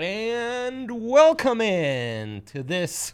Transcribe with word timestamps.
And 0.00 0.90
welcome 0.90 1.60
in 1.60 2.40
to 2.46 2.62
this 2.62 3.12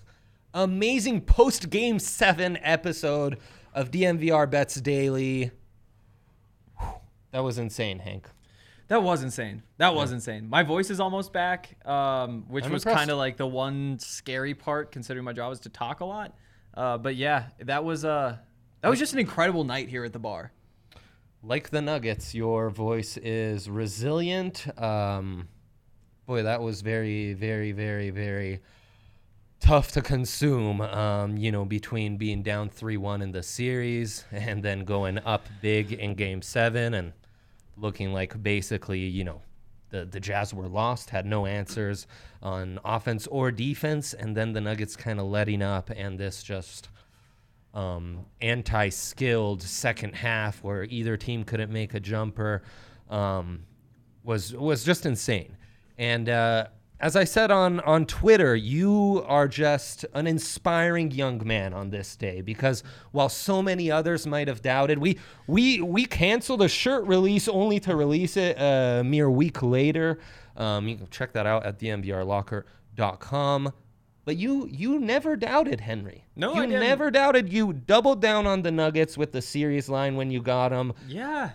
amazing 0.54 1.22
post 1.22 1.68
game 1.68 1.98
seven 1.98 2.56
episode 2.62 3.38
of 3.74 3.90
DNVR 3.90 4.48
Bets 4.48 4.76
Daily. 4.76 5.50
Whew, 6.78 6.88
that 7.32 7.40
was 7.40 7.58
insane, 7.58 7.98
Hank. 7.98 8.28
That 8.86 9.02
was 9.02 9.24
insane. 9.24 9.64
That 9.78 9.96
was 9.96 10.12
insane. 10.12 10.48
My 10.48 10.62
voice 10.62 10.90
is 10.90 11.00
almost 11.00 11.32
back, 11.32 11.76
um, 11.84 12.44
which 12.46 12.66
I'm 12.66 12.70
was 12.70 12.84
kind 12.84 13.10
of 13.10 13.18
like 13.18 13.36
the 13.36 13.48
one 13.48 13.98
scary 13.98 14.54
part, 14.54 14.92
considering 14.92 15.24
my 15.24 15.32
job 15.32 15.52
is 15.52 15.58
to 15.60 15.68
talk 15.68 15.98
a 15.98 16.04
lot. 16.04 16.36
Uh, 16.72 16.98
but 16.98 17.16
yeah, 17.16 17.46
that 17.64 17.82
was 17.82 18.04
uh, 18.04 18.36
that 18.82 18.88
was 18.88 19.00
just 19.00 19.12
an 19.12 19.18
incredible 19.18 19.64
night 19.64 19.88
here 19.88 20.04
at 20.04 20.12
the 20.12 20.20
bar. 20.20 20.52
Like 21.42 21.70
the 21.70 21.82
Nuggets, 21.82 22.32
your 22.32 22.70
voice 22.70 23.16
is 23.16 23.68
resilient. 23.68 24.68
Um, 24.80 25.48
boy, 26.26 26.42
that 26.42 26.60
was 26.60 26.82
very, 26.82 27.32
very, 27.34 27.72
very, 27.72 28.10
very 28.10 28.60
tough 29.60 29.92
to 29.92 30.02
consume. 30.02 30.80
Um, 30.80 31.36
you 31.36 31.52
know, 31.52 31.64
between 31.64 32.16
being 32.16 32.42
down 32.42 32.68
three-one 32.68 33.22
in 33.22 33.32
the 33.32 33.42
series 33.42 34.24
and 34.32 34.62
then 34.62 34.84
going 34.84 35.18
up 35.18 35.46
big 35.62 35.92
in 35.92 36.14
Game 36.14 36.42
Seven 36.42 36.94
and 36.94 37.12
looking 37.76 38.12
like 38.12 38.42
basically, 38.42 39.00
you 39.00 39.24
know, 39.24 39.40
the 39.90 40.04
the 40.04 40.20
Jazz 40.20 40.52
were 40.52 40.68
lost, 40.68 41.10
had 41.10 41.26
no 41.26 41.46
answers 41.46 42.06
on 42.42 42.80
offense 42.84 43.26
or 43.28 43.52
defense, 43.52 44.14
and 44.14 44.36
then 44.36 44.52
the 44.52 44.60
Nuggets 44.60 44.96
kind 44.96 45.20
of 45.20 45.26
letting 45.26 45.62
up, 45.62 45.90
and 45.94 46.18
this 46.18 46.42
just 46.42 46.88
um, 47.72 48.24
anti-skilled 48.40 49.62
second 49.62 50.14
half 50.14 50.64
where 50.64 50.84
either 50.84 51.16
team 51.16 51.44
couldn't 51.44 51.70
make 51.70 51.94
a 51.94 52.00
jumper 52.00 52.62
um, 53.10 53.64
was 54.24 54.54
was 54.54 54.82
just 54.82 55.06
insane. 55.06 55.56
And 55.98 56.28
uh, 56.28 56.66
as 57.00 57.16
I 57.16 57.24
said 57.24 57.50
on 57.50 57.80
on 57.80 58.06
Twitter, 58.06 58.54
you 58.56 59.24
are 59.26 59.48
just 59.48 60.04
an 60.14 60.26
inspiring 60.26 61.10
young 61.10 61.46
man 61.46 61.72
on 61.74 61.90
this 61.90 62.16
day 62.16 62.40
because 62.40 62.82
while 63.12 63.28
so 63.28 63.62
many 63.62 63.90
others 63.90 64.26
might 64.26 64.48
have 64.48 64.62
doubted, 64.62 64.98
we 64.98 65.18
we 65.46 65.80
we 65.80 66.04
canceled 66.06 66.62
a 66.62 66.68
shirt 66.68 67.06
release 67.06 67.48
only 67.48 67.80
to 67.80 67.94
release 67.96 68.36
it 68.36 68.56
a 68.58 69.02
mere 69.04 69.30
week 69.30 69.62
later. 69.62 70.18
Um, 70.56 70.88
you 70.88 70.96
can 70.96 71.08
check 71.10 71.32
that 71.34 71.46
out 71.46 71.66
at 71.66 71.78
themvrlocker.com. 71.78 73.72
But 74.24 74.36
you 74.36 74.66
you 74.72 74.98
never 74.98 75.36
doubted 75.36 75.80
Henry. 75.80 76.24
No, 76.34 76.54
you 76.54 76.62
I 76.62 76.66
didn't. 76.66 76.80
never 76.80 77.10
doubted. 77.12 77.52
You 77.52 77.72
doubled 77.72 78.20
down 78.20 78.44
on 78.46 78.62
the 78.62 78.72
Nuggets 78.72 79.16
with 79.16 79.30
the 79.30 79.40
series 79.40 79.88
line 79.88 80.16
when 80.16 80.30
you 80.32 80.42
got 80.42 80.70
them 80.70 80.92
Yeah, 81.06 81.50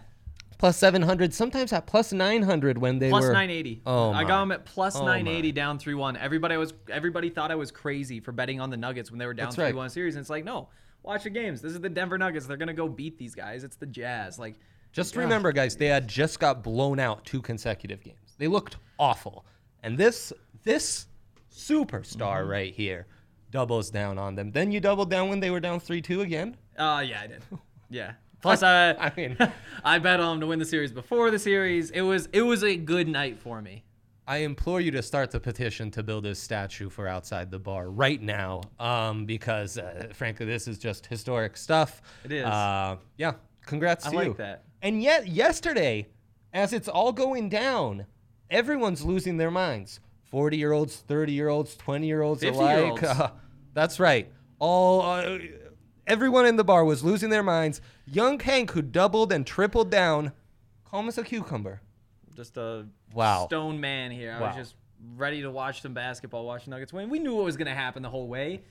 plus 0.62 0.78
seven 0.78 1.02
hundred, 1.02 1.34
sometimes 1.34 1.74
at 1.74 1.86
plus 1.88 2.14
nine 2.14 2.44
hundred 2.44 2.78
when 2.78 3.00
they 3.00 3.10
plus 3.10 3.24
were 3.24 3.34
980. 3.34 3.82
Oh, 3.86 4.12
I 4.12 4.24
got 4.24 4.40
them 4.42 4.52
at 4.54 4.64
plus 4.64 4.96
Oh, 4.96 5.00
980 5.06 5.52
down 5.52 5.78
3-1. 5.80 6.18
Everybody 6.18 6.56
was 6.56 6.74
everybody 6.90 7.30
thought 7.30 7.52
I 7.52 7.56
was 7.56 7.72
crazy 7.72 8.20
for 8.20 8.32
betting 8.32 8.62
on 8.62 8.70
the 8.70 8.78
Nuggets 8.78 9.10
when 9.12 9.18
they 9.18 9.26
were 9.26 9.34
down 9.34 9.48
That's 9.48 9.56
3-1 9.58 9.76
right. 9.76 9.92
series. 9.92 10.16
And 10.16 10.22
it's 10.22 10.30
like, 10.30 10.46
no, 10.46 10.70
watch 11.04 11.24
the 11.24 11.30
games. 11.32 11.62
This 11.62 11.74
is 11.74 11.82
the 11.82 11.90
Denver 11.90 12.18
Nuggets. 12.18 12.46
They're 12.46 12.58
gonna 12.58 12.74
go 12.74 12.88
beat 12.88 13.18
these 13.18 13.34
guys. 13.36 13.64
It's 13.64 13.76
the 13.76 13.88
Jazz. 13.88 14.38
Like, 14.40 14.56
Just 14.94 15.16
God. 15.16 15.22
remember, 15.22 15.52
guys, 15.52 15.76
they 15.76 15.88
had 15.88 16.08
just 16.08 16.40
got 16.40 16.64
blown 16.64 17.00
out 17.00 17.26
two 17.26 17.42
consecutive 17.42 18.02
games. 18.04 18.36
They 18.38 18.48
looked 18.48 18.78
awful, 19.00 19.46
and 19.84 19.98
this 19.98 20.32
this 20.64 21.08
superstar 21.52 22.42
Mm-hmm. 22.42 22.50
right 22.50 22.74
here 22.74 23.08
doubles 23.50 23.90
down 23.90 24.18
on 24.18 24.36
them. 24.36 24.52
Then 24.52 24.72
you 24.72 24.80
doubled 24.80 25.10
down 25.10 25.28
when 25.28 25.40
they 25.40 25.50
were 25.50 25.60
down 25.60 25.80
three 25.80 26.02
two 26.02 26.22
again. 26.22 26.56
Uh, 26.78 27.04
yeah, 27.06 27.22
I 27.24 27.28
did. 27.28 27.42
Yeah. 27.90 28.14
Plus, 28.42 28.64
I, 28.64 28.92
I 28.94 29.12
mean- 29.16 29.38
I 29.84 30.00
bet 30.00 30.20
on 30.20 30.36
him 30.36 30.42
to 30.42 30.48
win 30.48 30.60
the 30.60 30.66
series 30.66 30.92
before 30.92 31.32
the 31.32 31.40
series. 31.40 31.92
It 31.92 32.02
was 32.02 32.28
it 32.34 32.42
was 32.42 32.64
a 32.64 32.76
good 32.76 33.08
night 33.08 33.40
for 33.40 33.62
me. 33.62 33.84
I 34.28 34.38
implore 34.38 34.80
you 34.80 34.92
to 34.92 35.02
start 35.02 35.32
the 35.32 35.40
petition 35.40 35.90
to 35.92 36.04
build 36.04 36.26
a 36.26 36.36
statue 36.36 36.90
for 36.90 37.08
outside 37.08 37.50
the 37.52 37.60
bar 37.60 37.90
right 37.90 38.22
now, 38.22 38.62
um, 38.80 39.26
because 39.26 39.78
uh, 39.78 40.08
frankly, 40.14 40.46
this 40.46 40.68
is 40.68 40.78
just 40.78 41.06
historic 41.08 41.58
stuff. 41.58 42.02
It 42.24 42.32
is. 42.32 42.46
Uh, 42.46 42.98
yeah, 43.18 43.34
congrats 43.66 44.06
to 44.06 44.12
you. 44.12 44.20
I 44.20 44.24
to 44.24 44.30
like 44.30 44.38
you. 44.38 44.44
that. 44.44 44.64
And 44.84 45.02
yet, 45.02 45.28
yesterday, 45.28 46.08
as 46.54 46.72
it's 46.72 46.88
all 46.88 47.12
going 47.12 47.50
down, 47.50 48.06
everyone's 48.50 49.04
losing 49.04 49.38
their 49.38 49.52
minds. 49.52 50.00
Forty-year-olds, 50.30 50.98
thirty-year-olds, 51.08 51.76
twenty-year-olds 51.76 52.44
alike. 52.44 52.78
50-year-olds. 52.78 53.04
Uh, 53.04 53.32
that's 53.74 54.00
right. 54.00 54.32
All. 54.60 55.02
Everyone 56.08 56.46
in 56.46 56.56
the 56.56 56.64
bar 56.64 56.84
was 56.84 57.04
losing 57.04 57.30
their 57.30 57.44
minds. 57.44 57.80
Young 58.06 58.40
Hank, 58.40 58.72
who 58.72 58.82
doubled 58.82 59.32
and 59.32 59.46
tripled 59.46 59.90
down, 59.92 60.32
calm 60.86 61.08
as 61.08 61.18
a 61.18 61.24
cucumber. 61.24 61.82
Just 62.36 62.58
a 62.58 62.88
Wow. 63.14 63.46
stone 63.48 63.80
man 63.80 64.12
here. 64.12 64.32
I 64.34 64.40
Wow. 64.42 64.48
was 64.48 64.56
just 64.56 64.76
ready 65.16 65.42
to 65.42 65.50
watch 65.52 65.82
some 65.82 65.94
basketball, 65.94 66.46
watch 66.46 66.66
the 66.66 66.72
Nuggets 66.72 66.92
win. 66.94 67.10
We 67.10 67.20
knew 67.20 67.36
what 67.36 67.46
was 67.46 67.58
going 67.58 67.68
to 67.68 67.74
happen 67.74 68.02
the 68.04 68.10
whole 68.10 68.28
way. 68.28 68.62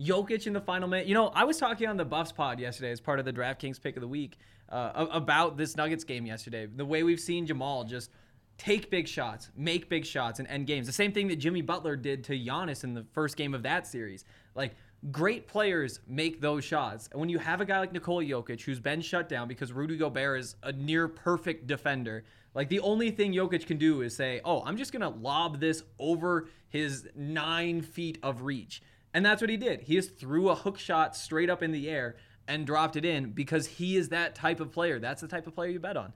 Jokic 0.00 0.46
in 0.46 0.52
the 0.52 0.60
final 0.60 0.88
minute. 0.88 1.06
You 1.06 1.14
know, 1.14 1.28
I 1.28 1.44
was 1.44 1.56
talking 1.58 1.88
on 1.88 1.96
the 1.96 2.04
Buffs 2.04 2.30
pod 2.32 2.60
yesterday 2.60 2.90
as 2.90 3.00
part 3.00 3.18
of 3.18 3.24
the 3.24 3.32
DraftKings 3.32 3.80
pick 3.80 3.96
of 3.96 4.00
the 4.02 4.08
week 4.08 4.36
uh, 4.68 4.92
a- 4.94 5.16
about 5.16 5.56
this 5.56 5.76
Nuggets 5.76 6.04
game 6.04 6.26
yesterday. 6.26 6.66
The 6.66 6.84
way 6.84 7.02
we've 7.02 7.20
seen 7.20 7.46
Jamal 7.46 7.84
just 7.84 8.10
take 8.58 8.90
big 8.90 9.06
shots, 9.08 9.50
make 9.56 9.88
big 9.88 10.04
shots, 10.04 10.38
and 10.38 10.48
end 10.48 10.66
games. 10.66 10.86
The 10.86 10.92
same 10.92 11.12
thing 11.12 11.28
that 11.28 11.36
Jimmy 11.36 11.62
Butler 11.62 11.94
did 11.96 12.24
to 12.24 12.32
Giannis 12.38 12.84
in 12.84 12.92
the 12.94 13.04
first 13.12 13.36
game 13.36 13.54
of 13.54 13.62
that 13.62 13.86
series. 13.86 14.24
Like, 14.54 14.74
great 15.10 15.46
players 15.46 16.00
make 16.06 16.40
those 16.40 16.64
shots. 16.64 17.08
And 17.12 17.20
when 17.20 17.28
you 17.28 17.38
have 17.38 17.60
a 17.60 17.64
guy 17.64 17.78
like 17.78 17.92
Nikola 17.92 18.24
Jokic 18.24 18.62
who's 18.62 18.80
been 18.80 19.00
shut 19.00 19.28
down 19.28 19.48
because 19.48 19.72
Rudy 19.72 19.96
Gobert 19.96 20.40
is 20.40 20.56
a 20.62 20.72
near 20.72 21.08
perfect 21.08 21.66
defender, 21.66 22.24
like 22.54 22.68
the 22.68 22.80
only 22.80 23.10
thing 23.10 23.32
Jokic 23.32 23.66
can 23.66 23.78
do 23.78 24.02
is 24.02 24.16
say, 24.16 24.40
"Oh, 24.44 24.62
I'm 24.64 24.76
just 24.76 24.92
gonna 24.92 25.10
lob 25.10 25.60
this 25.60 25.82
over 25.98 26.48
his 26.68 27.08
nine 27.14 27.82
feet 27.82 28.18
of 28.22 28.42
reach," 28.42 28.82
and 29.14 29.24
that's 29.24 29.40
what 29.40 29.50
he 29.50 29.56
did. 29.56 29.82
He 29.82 29.94
just 29.94 30.18
threw 30.18 30.48
a 30.48 30.54
hook 30.54 30.78
shot 30.78 31.14
straight 31.14 31.50
up 31.50 31.62
in 31.62 31.72
the 31.72 31.88
air 31.88 32.16
and 32.48 32.66
dropped 32.66 32.96
it 32.96 33.04
in 33.04 33.32
because 33.32 33.66
he 33.66 33.96
is 33.96 34.08
that 34.08 34.34
type 34.34 34.60
of 34.60 34.72
player. 34.72 34.98
That's 34.98 35.20
the 35.20 35.28
type 35.28 35.46
of 35.46 35.54
player 35.54 35.70
you 35.70 35.80
bet 35.80 35.96
on. 35.96 36.12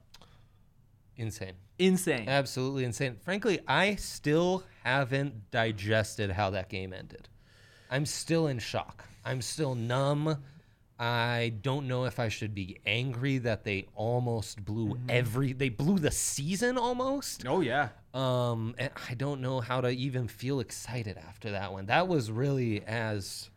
Insane. 1.17 1.53
Insane. 1.77 2.27
Absolutely 2.27 2.83
insane. 2.83 3.17
Frankly, 3.21 3.59
I 3.67 3.95
still 3.95 4.63
haven't 4.83 5.51
digested 5.51 6.31
how 6.31 6.49
that 6.51 6.69
game 6.69 6.93
ended. 6.93 7.27
I'm 7.91 8.05
still 8.07 8.47
in 8.47 8.57
shock. 8.59 9.05
I'm 9.25 9.41
still 9.41 9.75
numb. 9.75 10.37
I 10.97 11.53
don't 11.61 11.87
know 11.87 12.05
if 12.05 12.19
I 12.19 12.29
should 12.29 12.53
be 12.55 12.77
angry 12.85 13.39
that 13.39 13.63
they 13.63 13.87
almost 13.95 14.63
blew 14.63 14.97
every 15.09 15.51
they 15.53 15.69
blew 15.69 15.97
the 15.99 16.11
season 16.11 16.77
almost. 16.77 17.45
oh 17.47 17.61
yeah. 17.61 17.89
Um 18.13 18.75
and 18.77 18.91
I 19.09 19.15
don't 19.15 19.41
know 19.41 19.59
how 19.61 19.81
to 19.81 19.89
even 19.89 20.27
feel 20.27 20.59
excited 20.59 21.17
after 21.17 21.51
that 21.51 21.73
one. 21.73 21.87
That 21.87 22.07
was 22.07 22.31
really 22.31 22.83
as 22.85 23.49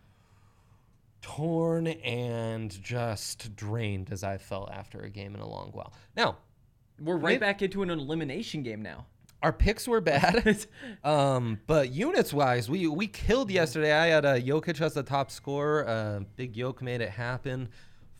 torn 1.22 1.87
and 1.87 2.83
just 2.83 3.55
drained 3.56 4.11
as 4.11 4.25
I 4.25 4.37
felt 4.39 4.71
after 4.71 5.01
a 5.01 5.11
game 5.11 5.34
in 5.34 5.41
a 5.41 5.49
long 5.49 5.71
while. 5.72 5.93
Now, 6.16 6.37
We're 7.01 7.16
right 7.16 7.33
Maybe- 7.33 7.41
back 7.41 7.62
into 7.62 7.83
an 7.83 7.91
elimination 7.91 8.62
game 8.62 8.83
now. 8.83 9.06
Our 9.44 9.53
picks 9.53 9.87
were 9.87 10.00
bad. 10.00 10.66
um, 11.05 11.60
but 11.66 11.91
units 11.93 12.32
wise, 12.32 12.69
we 12.69 12.87
we 12.88 13.06
killed 13.06 13.50
yesterday. 13.50 13.93
I 13.93 14.06
had 14.06 14.25
a 14.25 14.41
Jokic 14.41 14.81
as 14.81 14.94
the 14.94 15.03
top 15.03 15.31
scorer. 15.31 15.87
Uh, 15.87 16.21
Big 16.37 16.56
Yoke 16.56 16.82
made 16.82 17.00
it 17.00 17.10
happen 17.10 17.69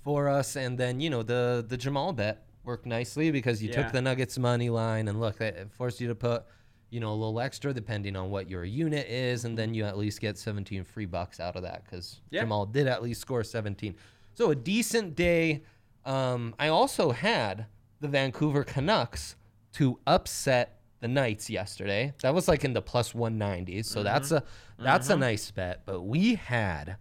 for 0.03 0.29
us, 0.29 0.57
and 0.57 0.79
then 0.79 1.01
you 1.01 1.11
know 1.11 1.23
the 1.23 1.65
the 1.67 1.77
Jamal 1.77 2.13
bet 2.13 2.45
worked 2.63 2.87
nicely 2.87 3.31
because 3.31 3.63
you 3.63 3.69
Yeah. 3.71 3.83
took 3.83 3.93
the 3.93 4.03
Nuggets 4.03 4.39
money 4.39 4.71
line, 4.71 5.09
and 5.09 5.19
look, 5.21 5.41
it 5.41 5.69
forced 5.73 6.01
you 6.01 6.09
to 6.09 6.15
put 6.15 6.45
you 6.91 7.01
know 7.01 7.11
a 7.11 7.19
little 7.23 7.41
extra 7.41 7.72
depending 7.72 8.16
on 8.16 8.31
what 8.31 8.48
your 8.48 8.65
unit 8.65 9.07
is, 9.09 9.45
and 9.47 9.57
then 9.59 9.75
you 9.75 9.84
at 9.84 9.97
least 9.98 10.21
get 10.21 10.37
17 10.39 10.84
free 10.84 11.07
bucks 11.07 11.41
out 11.41 11.57
of 11.57 11.63
that 11.63 11.84
because 11.84 12.21
Yeah. 12.31 12.43
Jamal 12.43 12.66
did 12.66 12.87
at 12.87 13.03
least 13.03 13.21
score 13.21 13.43
17. 13.43 13.97
So 14.34 14.51
a 14.51 14.54
decent 14.54 15.15
day. 15.16 15.63
Um, 16.04 16.54
I 16.59 16.69
also 16.69 17.13
had 17.13 17.66
the 18.01 18.09
Vancouver 18.09 18.63
Canucks 18.63 19.37
to 19.72 19.98
upset 20.07 20.81
the 21.04 21.09
Knights 21.09 21.51
yesterday. 21.51 22.15
That 22.22 22.33
was 22.33 22.48
like 22.48 22.65
in 22.65 22.72
the 22.72 22.80
plus 22.80 23.12
190s. 23.12 23.84
So 23.84 24.03
that's 24.03 24.33
a 24.33 24.42
that's 24.78 25.10
a 25.10 25.16
nice 25.16 25.51
bet. 25.51 25.83
But 25.84 26.01
we 26.01 26.34
had 26.36 26.97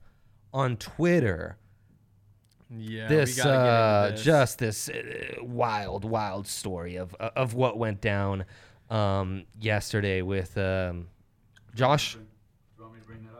on 0.54 0.76
Twitter 0.76 1.56
Yeah. 2.70 3.08
this 3.08 3.40
uh, 3.40 4.12
just 4.22 4.60
this 4.60 4.90
uh, 4.90 5.42
wild 5.42 6.04
wild 6.04 6.48
story 6.48 6.98
of 6.98 7.16
of 7.16 7.54
what 7.54 7.78
went 7.78 8.02
down 8.02 8.44
um, 8.90 9.46
yesterday 9.62 10.22
with 10.22 10.58
um, 10.58 11.08
Josh 11.74 12.18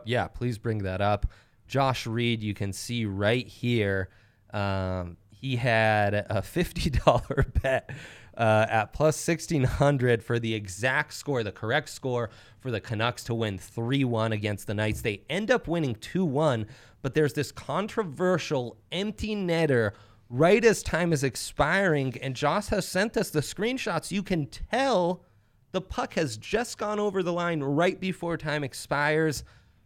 yeah, 0.06 0.28
please 0.30 0.58
bring 0.58 0.84
that 0.84 1.02
up. 1.02 1.26
Josh 1.68 2.08
Reed, 2.08 2.42
you 2.42 2.54
can 2.54 2.72
see 2.72 3.06
right 3.06 3.46
here. 3.46 4.08
Um, 4.54 5.18
he 5.30 5.58
had 5.58 6.14
a 6.14 6.42
$50 6.42 7.62
bet 7.62 7.90
uh, 8.38 8.66
at 8.70 8.94
plus 8.94 9.28
1600 9.28 10.24
for 10.24 10.40
the 10.40 10.54
exact 10.54 11.14
score, 11.14 11.44
the 11.44 11.52
correct 11.52 11.90
score 11.90 12.30
for 12.60 12.72
the 12.72 12.80
Canucks 12.80 13.24
to 13.26 13.34
win 13.34 13.58
3 13.58 14.04
1 14.04 14.32
against 14.32 14.68
the 14.68 14.74
Knights. 14.74 15.02
They 15.02 15.22
end 15.30 15.52
up 15.52 15.68
winning 15.68 15.96
2 15.96 16.26
1, 16.26 16.66
but 17.02 17.14
there's 17.14 17.34
this 17.34 17.52
controversial 17.52 18.78
empty 18.92 19.36
netter 19.36 19.92
right 20.30 20.66
as 20.66 20.82
time 20.82 21.14
is 21.14 21.24
expiring. 21.24 22.18
And 22.22 22.36
Josh 22.36 22.68
has 22.68 22.88
sent 22.88 23.18
us 23.18 23.30
the 23.30 23.42
screenshots. 23.42 24.12
You 24.12 24.24
can 24.24 24.48
tell 24.48 25.24
The 25.72 25.82
puck 25.82 26.14
has 26.16 26.38
just 26.38 26.78
gone 26.78 27.00
over 27.00 27.24
the 27.24 27.34
line 27.34 27.62
right 27.62 28.00
before 28.00 28.38
time 28.38 28.64
expires. 28.64 29.44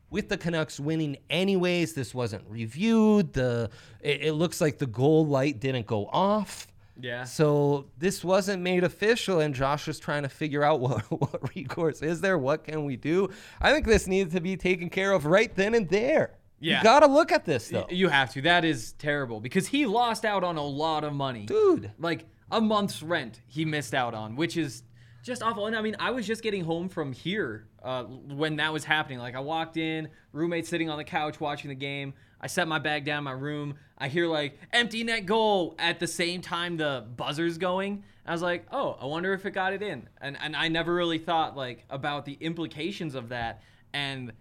With 0.10 0.30
the 0.30 0.38
Canucks 0.38 0.80
winning 0.80 1.18
anyways, 1.30 1.94
this 1.94 2.16
wasn't 2.16 2.46
reviewed. 2.48 3.34
The 3.34 3.70
it, 4.00 4.24
it 4.24 4.34
looks 4.34 4.62
like 4.62 4.78
the 4.78 4.88
goal 4.88 5.26
light 5.26 5.60
didn't 5.60 5.86
go 5.86 6.08
off. 6.08 6.68
Yeah. 7.00 7.24
So 7.24 7.88
this 7.98 8.24
wasn't 8.24 8.64
made 8.64 8.84
official, 8.84 9.40
and 9.40 9.54
Josh 9.54 9.88
was 9.88 10.00
trying 10.00 10.24
to 10.24 10.30
figure 10.30 10.64
out 10.64 10.80
what, 10.82 11.02
what 11.12 11.56
recourse 11.56 12.02
is 12.02 12.22
there. 12.22 12.38
What 12.38 12.64
can 12.64 12.86
we 12.86 12.96
do? 12.96 13.30
I 13.62 13.72
think 13.72 13.86
this 13.86 14.08
needs 14.08 14.34
to 14.34 14.42
be 14.42 14.58
taken 14.58 14.90
care 14.90 15.12
of 15.12 15.26
right 15.26 15.54
then 15.56 15.74
and 15.74 15.90
there. 15.90 16.36
Yeah. 16.60 16.80
You 16.80 16.84
got 16.84 17.02
to 17.02 17.08
look 17.08 17.32
at 17.32 17.46
this, 17.46 17.70
though. 17.70 17.86
You 17.90 18.10
have 18.10 18.32
to. 18.34 18.42
That 18.42 18.66
is 18.66 18.94
terrible 18.94 19.40
because 19.40 19.68
he 19.68 19.86
lost 19.86 20.26
out 20.26 20.44
on 20.44 20.58
a 20.58 20.66
lot 20.66 21.04
of 21.04 21.14
money. 21.14 21.46
Dude. 21.46 21.92
Like 22.00 22.26
a 22.52 22.60
month's 22.60 23.04
rent 23.04 23.42
he 23.48 23.66
missed 23.66 23.94
out 23.94 24.14
on, 24.14 24.36
which 24.36 24.58
is 24.58 24.84
just 25.24 25.44
awful. 25.44 25.68
And 25.68 25.76
I 25.76 25.82
mean, 25.82 25.96
I 26.00 26.12
was 26.12 26.26
just 26.26 26.42
getting 26.42 26.64
home 26.64 26.90
from 26.90 27.12
here 27.12 27.68
uh, 27.84 28.04
when 28.06 28.56
that 28.56 28.74
was 28.74 28.84
happening. 28.84 29.20
Like 29.20 29.36
I 29.36 29.40
walked 29.40 29.78
in, 29.78 30.10
roommate 30.32 30.66
sitting 30.66 30.90
on 30.90 30.98
the 30.98 31.04
couch 31.04 31.40
watching 31.40 31.70
the 31.70 31.76
game. 31.76 32.14
I 32.40 32.48
set 32.48 32.68
my 32.68 32.80
bag 32.80 33.06
down 33.06 33.20
in 33.20 33.24
my 33.24 33.32
room. 33.32 33.76
I 33.98 34.08
hear 34.10 34.28
like 34.28 34.60
empty 34.72 35.04
net 35.04 35.26
goal 35.26 35.76
at 35.80 36.00
the 36.00 36.08
same 36.08 36.42
time 36.42 36.78
the 36.78 37.06
buzzer's 37.16 37.58
going. 37.58 38.04
I 38.26 38.32
was 38.34 38.42
like, 38.42 38.66
oh, 38.72 38.98
I 39.02 39.06
wonder 39.06 39.34
if 39.34 39.46
it 39.46 39.52
got 39.52 39.74
it 39.74 39.82
in. 39.82 40.08
And 40.22 40.38
and 40.42 40.56
I 40.56 40.68
never 40.68 40.94
really 40.94 41.18
thought 41.18 41.56
like 41.58 41.86
about 41.90 42.26
the 42.26 42.38
implications 42.40 43.16
of 43.16 43.30
that. 43.30 43.62
And 43.94 44.34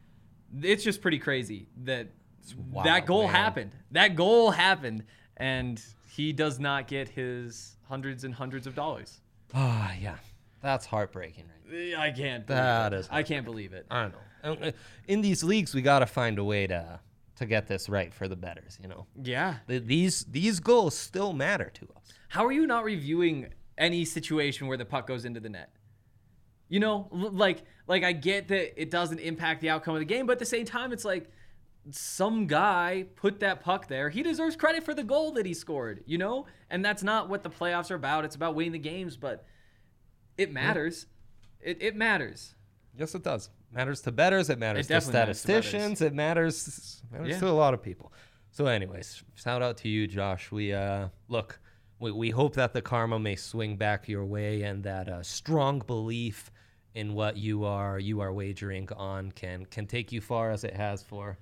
it's 0.61 0.85
just 0.85 1.01
pretty 1.01 1.19
crazy 1.19 1.69
that 1.85 2.09
that 2.85 3.07
goal 3.07 3.23
man. 3.25 3.31
happened. 3.35 3.73
That 3.93 4.15
goal 4.17 4.51
happened, 4.51 5.05
and 5.37 5.83
he 6.11 6.33
does 6.33 6.59
not 6.61 6.87
get 6.89 7.09
his 7.09 7.77
hundreds 7.89 8.25
and 8.25 8.35
hundreds 8.35 8.67
of 8.67 8.75
dollars. 8.75 9.21
Ah, 9.55 9.95
yeah. 10.01 10.17
That's 10.63 10.87
heartbreaking, 10.87 11.45
right? 11.71 11.95
I 11.99 12.11
can't. 12.11 12.47
Believe 12.47 12.63
That 12.63 12.93
it. 12.93 12.97
is 13.01 13.09
I 13.11 13.23
can't 13.23 13.45
believe 13.45 13.73
it. 13.73 13.87
I 13.91 14.09
know. 14.09 14.15
Uh, 14.45 14.71
In 15.09 15.21
these 15.23 15.43
leagues, 15.45 15.75
we 15.75 15.83
got 15.83 16.01
to 16.01 16.07
find 16.07 16.39
a 16.39 16.45
way 16.45 16.67
to 16.67 17.01
to 17.37 17.47
get 17.47 17.67
this 17.67 17.89
right 17.89 18.13
for 18.13 18.29
the 18.29 18.37
betters. 18.37 18.79
You 18.83 18.89
know, 18.89 19.07
Yeah. 19.23 19.57
Th- 19.69 19.83
these 19.85 20.25
these 20.25 20.61
goals 20.61 20.97
still 20.97 21.33
matter 21.33 21.71
to 21.75 21.89
us. 21.97 22.13
How 22.29 22.45
are 22.45 22.53
you 22.53 22.67
not 22.67 22.85
reviewing 22.85 23.49
any 23.79 24.05
situation 24.05 24.67
where 24.67 24.77
the 24.77 24.85
puck 24.85 25.07
goes 25.07 25.25
into 25.25 25.41
the 25.41 25.49
net? 25.49 25.71
You 26.69 26.81
know, 26.81 27.09
like 27.13 27.63
like 27.87 28.03
I 28.03 28.13
get 28.13 28.49
that 28.49 28.81
it 28.81 28.91
doesn't 28.91 29.21
impact 29.21 29.61
the 29.61 29.71
outcome 29.71 29.95
of 29.95 30.01
the 30.01 30.05
game, 30.07 30.27
but 30.27 30.33
at 30.33 30.39
the 30.41 30.45
same 30.47 30.65
time, 30.65 30.93
it's 30.93 31.05
like 31.05 31.31
some 31.93 32.49
guy 32.49 33.07
put 33.15 33.39
that 33.41 33.61
puck 33.61 33.87
there. 33.87 34.11
He 34.11 34.23
deserves 34.23 34.57
credit 34.57 34.83
for 34.83 34.93
the 34.93 35.05
goal 35.05 35.31
that 35.33 35.47
he 35.47 35.55
scored. 35.55 36.03
You 36.07 36.19
know, 36.19 36.47
and 36.71 36.85
that's 36.85 37.03
not 37.05 37.29
what 37.29 37.45
the 37.45 37.51
playoffs 37.51 37.91
are 37.91 37.95
about. 37.95 38.25
It's 38.25 38.35
about 38.35 38.55
winning 38.55 38.73
the 38.73 38.79
games, 38.81 39.17
but 39.17 39.45
it 40.37 40.53
matters. 40.53 41.07
It, 41.61 41.81
it 41.83 41.95
matters. 41.97 42.55
Yes, 42.99 43.15
it 43.15 43.23
does. 43.23 43.51
Matters 43.73 44.01
to 44.03 44.13
betters. 44.13 44.49
It 44.51 44.59
matters 44.59 44.87
It 44.87 44.89
to 44.89 44.95
definitely 44.95 45.21
matters 45.21 45.37
to 45.37 45.43
statisticians. 45.43 46.01
it 46.01 46.15
matters, 46.15 47.03
matters 47.13 47.29
Yeah. 47.29 47.39
to 47.41 47.49
a 47.49 47.51
lot 47.51 47.75
of 47.75 47.83
people. 47.83 48.13
So, 48.51 48.67
anyways, 48.67 49.23
shout 49.35 49.61
out 49.63 49.77
to 49.79 49.89
you, 49.89 50.07
Josh. 50.07 50.51
We 50.51 50.73
uh, 50.73 51.09
look. 51.29 51.59
We, 51.99 52.11
we 52.13 52.31
hope 52.31 52.55
that 52.57 52.73
the 52.75 52.83
karma 52.83 53.19
may 53.19 53.37
swing 53.37 53.77
back 53.77 54.07
your 54.09 54.25
way, 54.25 54.63
and 54.63 54.83
that 54.85 55.09
uh, 55.09 55.23
strong 55.23 55.79
belief 55.81 56.51
in 56.95 57.13
what 57.15 57.37
you 57.37 57.65
are 57.65 57.99
you 57.99 58.21
are 58.21 58.33
wagering 58.33 58.89
on 58.97 59.31
can 59.33 59.67
can 59.67 59.87
take 59.87 60.13
you 60.13 60.21
far 60.21 60.51
as 60.51 60.65
it 60.65 60.75
has 60.75 61.03
for 61.03 61.37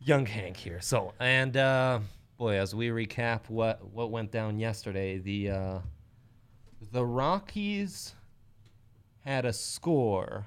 young 0.00 0.26
Hank 0.26 0.56
here. 0.56 0.80
So, 0.80 1.12
and 1.20 1.56
uh, 1.56 2.00
boy, 2.36 2.56
as 2.58 2.74
we 2.74 2.88
recap 2.88 3.48
what 3.48 3.82
what 3.92 4.10
went 4.10 4.30
down 4.30 4.58
yesterday, 4.58 5.18
the 5.18 5.50
uh, 5.50 5.78
the 6.90 7.04
Rockies 7.04 8.14
had 9.20 9.44
a 9.46 9.52
score, 9.52 10.46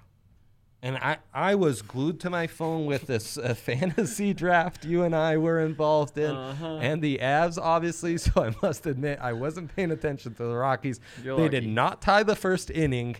and 0.86 0.96
I 0.98 1.18
I 1.34 1.56
was 1.56 1.82
glued 1.82 2.18
to 2.22 2.30
my 2.30 2.48
phone 2.48 2.86
with 2.86 3.08
this 3.08 3.38
uh, 3.38 3.54
fantasy 3.70 4.34
draft 4.34 4.86
you 4.86 5.04
and 5.04 5.14
I 5.16 5.36
were 5.38 5.60
involved 5.60 6.18
in, 6.18 6.34
Uh-huh. 6.36 6.78
and 6.88 7.02
the 7.02 7.18
Avs 7.22 7.58
obviously. 7.62 8.18
So 8.26 8.32
I 8.48 8.52
must 8.62 8.86
admit 8.86 9.20
I 9.22 9.34
wasn't 9.34 9.76
paying 9.76 9.92
attention 9.92 10.34
to 10.36 10.44
the 10.44 10.56
Rockies. 10.56 11.00
You're 11.24 11.38
they 11.38 11.50
did 11.50 11.68
not 11.68 12.02
tie 12.02 12.24
the 12.24 12.36
first 12.36 12.70
inning. 12.70 13.16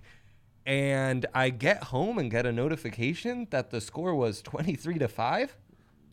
And 0.68 1.28
I 1.34 1.52
get 1.52 1.84
home 1.96 2.18
and 2.18 2.32
get 2.32 2.46
a 2.48 2.52
notification 2.52 3.46
that 3.52 3.70
the 3.70 3.80
score 3.80 4.16
was 4.16 4.42
23 4.42 4.98
to 4.98 5.08
5. 5.08 5.56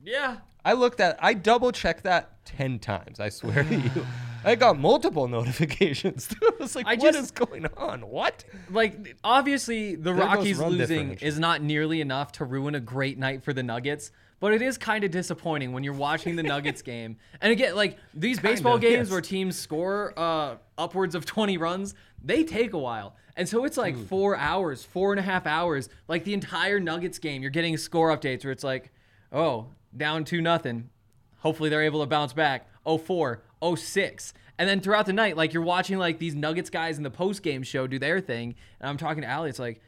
Yeah. 0.05 0.39
I 0.65 0.75
looked 0.75 1.01
at, 1.01 1.19
I 1.21 1.35
double 1.35 1.73
checked 1.73 2.05
that 2.05 2.45
10 2.45 2.79
times, 2.79 3.21
I 3.21 3.29
swear 3.29 3.65
to 3.65 3.75
you. 3.75 4.07
I 4.45 4.57
got 4.57 4.79
multiple 4.79 5.29
notifications. 5.39 6.29
I 6.43 6.51
was 6.59 6.75
like, 6.75 6.87
I 6.87 6.95
what 6.95 7.13
just- 7.13 7.19
is 7.19 7.31
going 7.31 7.67
on? 7.77 8.03
What? 8.09 8.45
like 8.71 9.17
obviously 9.23 9.95
the 9.95 10.13
There 10.13 10.15
Rockies 10.15 10.59
losing 10.59 11.13
is 11.15 11.39
not 11.39 11.63
nearly 11.63 12.01
enough 12.01 12.33
to 12.33 12.45
ruin 12.45 12.75
a 12.75 12.81
great 12.81 13.19
night 13.19 13.43
for 13.45 13.53
the 13.53 13.63
Nuggets. 13.63 14.11
But 14.41 14.53
it 14.53 14.61
is 14.61 14.77
kind 14.77 15.05
of 15.05 15.13
disappointing 15.13 15.73
when 15.73 15.85
you're 15.85 15.95
watching 15.95 16.35
the 16.35 16.43
Nuggets 16.43 16.83
game. 16.93 17.17
And 17.41 17.53
again, 17.53 17.77
like 17.77 17.97
these 18.13 18.41
baseball 18.41 18.75
of, 18.75 18.81
games 18.81 19.07
yes. 19.07 19.11
where 19.13 19.21
teams 19.21 19.57
score 19.57 20.13
uh, 20.17 20.57
upwards 20.77 21.15
of 21.15 21.25
20 21.25 21.59
runs, 21.59 21.95
they 22.25 22.43
take 22.43 22.73
a 22.73 22.79
while. 22.79 23.15
And 23.37 23.49
so 23.49 23.65
it's 23.65 23.77
like 23.77 23.97
four 23.97 24.37
hours, 24.37 24.83
four 24.83 25.13
and 25.13 25.21
a 25.21 25.23
half 25.23 25.47
hours. 25.47 25.89
Like 26.09 26.25
the 26.25 26.35
entire 26.35 26.81
Nuggets 26.81 27.21
game, 27.21 27.41
you're 27.41 27.53
getting 27.53 27.77
score 27.77 28.15
updates 28.15 28.43
where 28.43 28.51
it's 28.51 28.65
like, 28.65 28.91
oh, 29.31 29.69
down 29.97 30.25
two 30.25 30.41
nothing. 30.41 30.91
Hopefully 31.39 31.71
they're 31.71 31.83
able 31.83 32.01
to 32.01 32.07
bounce 32.07 32.33
back. 32.33 32.69
04, 32.85 33.43
06. 33.77 34.35
And 34.59 34.69
then 34.69 34.81
throughout 34.81 35.07
the 35.07 35.13
night, 35.13 35.37
like 35.37 35.53
you're 35.53 35.63
watching 35.63 35.99
like 35.99 36.19
these 36.19 36.35
Nuggets 36.35 36.71
guys 36.71 36.97
in 36.97 37.03
the 37.03 37.11
post 37.11 37.43
game 37.43 37.63
show 37.63 37.87
do 37.87 37.99
their 37.99 38.21
thing. 38.21 38.55
And 38.81 38.89
I'm 38.89 38.97
talking 38.97 39.23
to 39.23 39.29
Allie. 39.29 39.51
It's 39.51 39.59
like, 39.59 39.81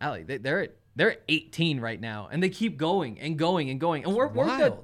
Allie, 0.00 0.22
they, 0.22 0.38
they're 0.38 0.62
at, 0.62 0.76
they're 0.94 1.12
at 1.12 1.22
18 1.28 1.80
right 1.80 2.00
now, 2.00 2.28
and 2.30 2.42
they 2.42 2.48
keep 2.48 2.76
going 2.78 3.18
and 3.20 3.38
going 3.38 3.70
and 3.70 3.80
going. 3.80 4.04
And 4.04 4.14
we're, 4.14 4.28
we're 4.28 4.56
good. 4.56 4.78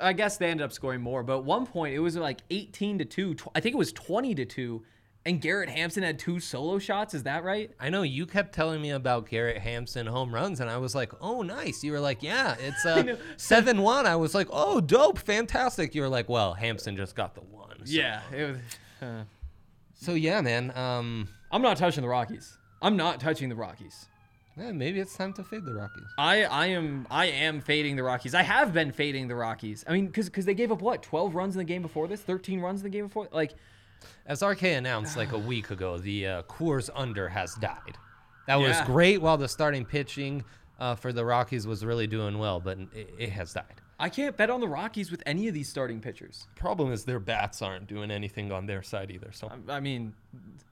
I 0.00 0.12
guess 0.12 0.36
they 0.36 0.48
ended 0.48 0.64
up 0.64 0.72
scoring 0.72 1.00
more, 1.00 1.22
but 1.22 1.38
at 1.38 1.44
one 1.44 1.66
point 1.66 1.94
it 1.94 1.98
was 1.98 2.16
like 2.16 2.40
18 2.50 2.98
to 2.98 3.04
two. 3.04 3.34
Tw- 3.34 3.48
I 3.54 3.60
think 3.60 3.74
it 3.74 3.78
was 3.78 3.92
20 3.92 4.34
to 4.34 4.44
two, 4.44 4.84
and 5.26 5.40
Garrett 5.40 5.68
Hampson 5.68 6.02
had 6.02 6.18
two 6.18 6.40
solo 6.40 6.78
shots. 6.78 7.12
Is 7.14 7.24
that 7.24 7.44
right? 7.44 7.70
I 7.78 7.90
know 7.90 8.02
you 8.02 8.24
kept 8.26 8.54
telling 8.54 8.80
me 8.80 8.90
about 8.90 9.28
Garrett 9.28 9.58
Hampson 9.58 10.06
home 10.06 10.34
runs, 10.34 10.60
and 10.60 10.70
I 10.70 10.78
was 10.78 10.94
like, 10.94 11.12
oh, 11.20 11.42
nice. 11.42 11.84
You 11.84 11.92
were 11.92 12.00
like, 12.00 12.22
yeah, 12.22 12.56
it's 12.58 12.86
uh, 12.86 13.16
7 13.36 13.82
1. 13.82 14.06
I 14.06 14.16
was 14.16 14.34
like, 14.34 14.48
oh, 14.50 14.80
dope, 14.80 15.18
fantastic. 15.18 15.94
You 15.94 16.02
were 16.02 16.08
like, 16.08 16.28
well, 16.28 16.54
Hampson 16.54 16.96
just 16.96 17.14
got 17.14 17.34
the 17.34 17.42
one. 17.42 17.76
So, 17.84 17.92
Yeah. 17.92 18.22
It 18.34 18.44
was, 18.44 18.56
uh, 19.02 19.24
So, 19.94 20.14
yeah, 20.14 20.40
man. 20.40 20.76
Um, 20.76 21.28
I'm 21.50 21.62
not 21.62 21.76
touching 21.76 22.02
the 22.02 22.08
Rockies. 22.08 22.56
I'm 22.80 22.96
not 22.96 23.20
touching 23.20 23.48
the 23.48 23.56
Rockies. 23.56 24.06
yeah, 24.56 24.72
maybe 24.72 25.00
it's 25.00 25.16
time 25.16 25.32
to 25.34 25.44
fade 25.44 25.64
the 25.64 25.74
Rockies. 25.74 26.06
I, 26.16 26.44
I 26.44 26.66
am 26.68 27.06
I 27.10 27.26
am 27.26 27.60
fading 27.60 27.96
the 27.96 28.02
Rockies. 28.02 28.34
I 28.34 28.42
have 28.42 28.72
been 28.72 28.92
fading 28.92 29.28
the 29.28 29.34
Rockies. 29.34 29.84
I 29.88 29.92
mean, 29.92 30.06
because 30.06 30.26
because 30.26 30.44
they 30.44 30.54
gave 30.54 30.70
up 30.72 30.80
what 30.80 31.02
12 31.02 31.34
runs 31.34 31.54
in 31.54 31.58
the 31.58 31.64
game 31.64 31.82
before 31.82 32.06
this, 32.06 32.20
13 32.20 32.60
runs 32.60 32.80
in 32.80 32.84
the 32.84 32.90
game 32.90 33.06
before. 33.06 33.28
Like, 33.32 33.54
As 34.26 34.42
RK 34.42 34.62
announced 34.64 35.16
like 35.16 35.32
a 35.32 35.38
week 35.52 35.70
ago, 35.70 35.98
the 35.98 36.26
uh, 36.26 36.42
Coors 36.42 36.90
under 36.94 37.28
has 37.28 37.54
died. 37.56 37.96
That 38.46 38.56
was 38.56 38.70
Yeah. 38.70 38.86
great 38.86 39.20
while 39.20 39.36
the 39.36 39.48
starting 39.48 39.84
pitching 39.84 40.44
uh, 40.78 40.94
for 40.94 41.12
the 41.12 41.24
Rockies 41.24 41.66
was 41.66 41.84
really 41.84 42.06
doing 42.06 42.38
well, 42.38 42.60
but 42.60 42.78
it, 42.94 43.14
it 43.18 43.30
has 43.30 43.52
died. 43.52 43.80
I 43.98 44.08
can't 44.08 44.36
bet 44.36 44.48
on 44.48 44.60
the 44.60 44.68
Rockies 44.68 45.10
with 45.10 45.22
any 45.26 45.48
of 45.48 45.54
these 45.54 45.68
starting 45.68 46.00
pitchers. 46.00 46.46
Problem 46.54 46.92
is 46.92 47.04
their 47.04 47.18
bats 47.18 47.60
aren't 47.62 47.88
doing 47.88 48.10
anything 48.10 48.52
on 48.52 48.66
their 48.66 48.82
side 48.82 49.10
either. 49.10 49.30
So 49.32 49.50
I, 49.68 49.74
I 49.76 49.80
mean, 49.80 50.14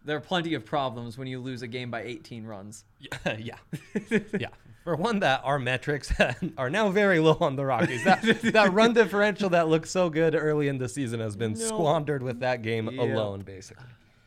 there 0.05 0.17
are 0.17 0.21
plenty 0.21 0.55
of 0.55 0.65
problems 0.65 1.19
when 1.19 1.27
you 1.27 1.41
lose 1.41 1.63
a 1.63 1.67
game 1.67 1.91
by 1.91 2.03
18 2.03 2.45
runs. 2.45 2.85
yeah, 3.01 3.37
yeah, 3.39 4.19
yeah. 4.39 4.49
For 4.85 4.95
one, 4.95 5.19
that 5.19 5.41
our 5.43 5.59
metrics 5.59 6.13
are 6.57 6.71
now 6.71 6.91
very 6.91 7.19
low 7.19 7.37
on 7.41 7.57
the 7.57 7.65
Rockies. 7.65 8.05
That 8.05 8.23
that 8.53 8.73
run 8.73 8.93
differential 8.95 9.51
that 9.51 9.67
looked 9.67 9.89
so 9.89 10.09
good 10.09 10.37
early 10.37 10.69
in 10.69 10.79
the 10.79 10.89
season 10.89 11.19
has 11.19 11.35
been 11.35 11.55
No. 11.55 11.59
squandered 11.59 12.23
with 12.23 12.39
that 12.41 12.63
game 12.63 12.87
alone, 12.87 13.41
basically. 13.41 13.87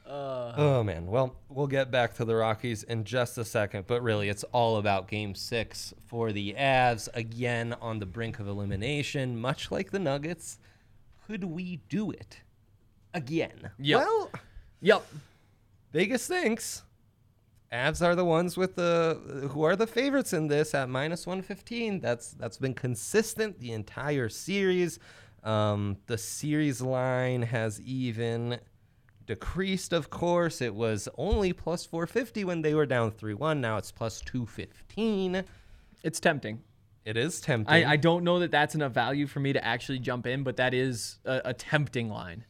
Uh, 0.09 0.53
Oh 0.57 0.83
man. 0.83 1.05
Well, 1.05 1.35
we'll 1.49 1.67
get 1.67 1.91
back 1.91 2.15
to 2.15 2.25
the 2.25 2.35
Rockies 2.35 2.83
in 2.83 3.03
just 3.03 3.37
a 3.37 3.45
second, 3.45 3.85
but 3.85 4.01
really 4.01 4.27
it's 4.29 4.43
all 4.45 4.77
about 4.77 5.07
game 5.07 5.35
6 5.35 5.93
for 6.07 6.31
the 6.31 6.55
Avs 6.57 7.07
again 7.13 7.75
on 7.79 7.99
the 7.99 8.05
brink 8.07 8.39
of 8.39 8.47
elimination, 8.47 9.39
much 9.39 9.69
like 9.71 9.91
the 9.91 9.99
Nuggets. 9.99 10.57
Could 11.27 11.43
we 11.43 11.81
do 11.89 12.09
it 12.09 12.41
again? 13.13 13.69
Yep. 13.77 13.99
Well, 13.99 14.31
yep. 14.81 15.05
Vegas 15.93 16.25
thinks 16.25 16.81
Avs 17.71 18.03
are 18.03 18.15
the 18.15 18.25
ones 18.25 18.57
with 18.57 18.75
the 18.75 19.49
who 19.51 19.61
are 19.61 19.75
the 19.75 19.85
favorites 19.85 20.33
in 20.33 20.47
this 20.47 20.73
at 20.73 20.89
minus 20.89 21.27
115. 21.27 21.99
That's 21.99 22.31
that's 22.31 22.57
been 22.57 22.73
consistent 22.73 23.59
the 23.59 23.73
entire 23.73 24.27
series. 24.29 24.97
Um, 25.43 25.97
the 26.07 26.17
series 26.17 26.81
line 26.81 27.43
has 27.43 27.79
even 27.81 28.59
decreased, 29.29 29.93
of 29.93 30.09
course. 30.09 30.59
It 30.59 30.73
was 30.73 31.07
only 31.15 31.53
plus 31.53 31.85
450 31.85 32.43
when 32.45 32.63
they 32.63 32.73
were 32.73 32.87
down 32.87 33.11
3 33.11 33.35
1. 33.35 33.61
Now 33.61 33.77
it's 33.77 33.91
plus 33.91 34.21
215. 34.21 35.43
It's 36.03 36.19
tempting. 36.19 36.63
It 37.05 37.15
is 37.15 37.39
tempting. 37.39 37.71
I, 37.85 37.91
I 37.91 37.95
don't 37.95 38.23
know 38.23 38.39
that 38.39 38.49
that's 38.49 38.73
enough 38.73 38.91
value 38.91 39.27
for 39.27 39.39
me 39.39 39.53
to 39.53 39.63
actually 39.63 39.99
jump 39.99 40.25
in, 40.25 40.41
but 40.43 40.57
that 40.57 40.73
is 40.73 41.19
a, 41.25 41.41
a 41.45 41.53
tempting 41.53 42.09
line. 42.09 42.43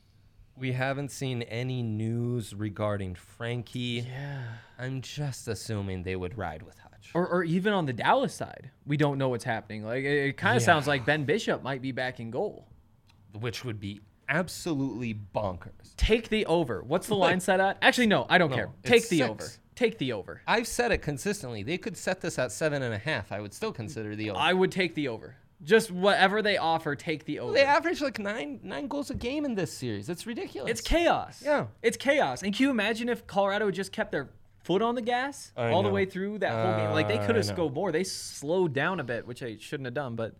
We 0.57 0.71
haven't 0.71 1.11
seen 1.11 1.41
any 1.43 1.83
news 1.83 2.53
regarding 2.55 3.15
Frankie. 3.15 4.05
Yeah. 4.07 4.43
I'm 4.77 5.01
just 5.01 5.47
assuming 5.49 6.03
they 6.03 6.15
would 6.15 6.37
ride 6.37 6.63
with 6.63 6.77
Hutch. 6.79 7.11
Or, 7.13 7.27
or 7.27 7.43
even 7.43 7.73
on 7.73 7.85
the 7.87 7.93
Dallas 7.93 8.33
side, 8.33 8.71
we 8.85 8.95
don't 8.95 9.17
know 9.17 9.27
what's 9.29 9.43
happening. 9.45 9.83
Like 9.83 10.03
it, 10.05 10.27
it 10.29 10.37
kind 10.37 10.55
of 10.55 10.61
Yeah. 10.61 10.65
sounds 10.65 10.87
like 10.87 11.05
Ben 11.05 11.25
Bishop 11.25 11.61
might 11.61 11.81
be 11.81 11.91
back 11.91 12.19
in 12.21 12.31
goal. 12.31 12.67
which 13.39 13.63
would 13.65 13.79
be 13.79 13.99
absolutely 14.29 15.13
bonkers. 15.35 15.95
Take 15.97 16.29
the 16.29 16.45
over. 16.45 16.81
What's 16.83 17.07
the 17.07 17.15
line 17.15 17.39
set 17.39 17.59
at? 17.59 17.77
Actually, 17.81 18.07
no, 18.07 18.25
I 18.29 18.37
don't 18.37 18.49
No, 18.51 18.55
care. 18.55 18.69
Take 18.83 19.09
the 19.09 19.17
six. 19.19 19.29
over. 19.29 19.47
Take 19.75 19.97
the 19.97 20.13
over. 20.13 20.41
I've 20.47 20.67
said 20.67 20.91
it 20.91 20.99
consistently. 21.01 21.63
They 21.63 21.77
could 21.77 21.97
set 21.97 22.21
this 22.21 22.37
at 22.37 22.51
seven 22.51 22.83
and 22.83 22.93
a 22.93 22.97
half. 22.97 23.31
I 23.31 23.39
would 23.39 23.53
still 23.53 23.71
consider 23.71 24.15
the 24.15 24.29
over. 24.31 24.39
I 24.39 24.53
would 24.53 24.71
take 24.71 24.93
the 24.95 25.07
over. 25.07 25.35
Just 25.63 25.91
whatever 25.91 26.41
they 26.41 26.57
offer, 26.57 26.95
take 26.95 27.25
the 27.25 27.39
over. 27.39 27.51
they 27.53 27.63
average 27.65 28.01
like 28.01 28.17
nine 28.17 28.61
nine 28.63 28.87
goals 28.87 29.09
a 29.09 29.13
game 29.15 29.43
in 29.43 29.55
this 29.55 29.73
series. 29.73 30.07
It's 30.09 30.25
ridiculous. 30.25 30.71
It's 30.71 30.81
chaos. 30.81 31.41
Yeah. 31.43 31.67
It's 31.81 31.97
chaos. 31.97 32.43
And 32.43 32.53
can 32.55 32.63
you 32.63 32.69
imagine 32.69 33.09
if 33.09 33.27
Colorado 33.27 33.69
just 33.71 33.91
kept 33.91 34.11
their 34.13 34.29
foot 34.63 34.81
on 34.81 34.95
the 34.95 35.01
gas 35.01 35.51
I 35.57 35.71
all 35.71 35.83
the 35.83 35.89
way 35.89 36.05
through 36.05 36.39
that 36.39 36.51
whole 36.53 36.77
game? 36.77 36.91
Like 36.91 37.07
they 37.09 37.17
Uh, 37.17 37.25
could 37.25 37.35
have 37.35 37.45
scored 37.45 37.73
more. 37.73 37.91
They 37.91 38.05
slowed 38.05 38.71
down 38.73 39.01
a 39.01 39.03
bit, 39.03 39.27
which 39.27 39.41
they 39.41 39.57
shouldn't 39.57 39.85
have 39.87 39.93
done. 39.93 40.15
But 40.15 40.35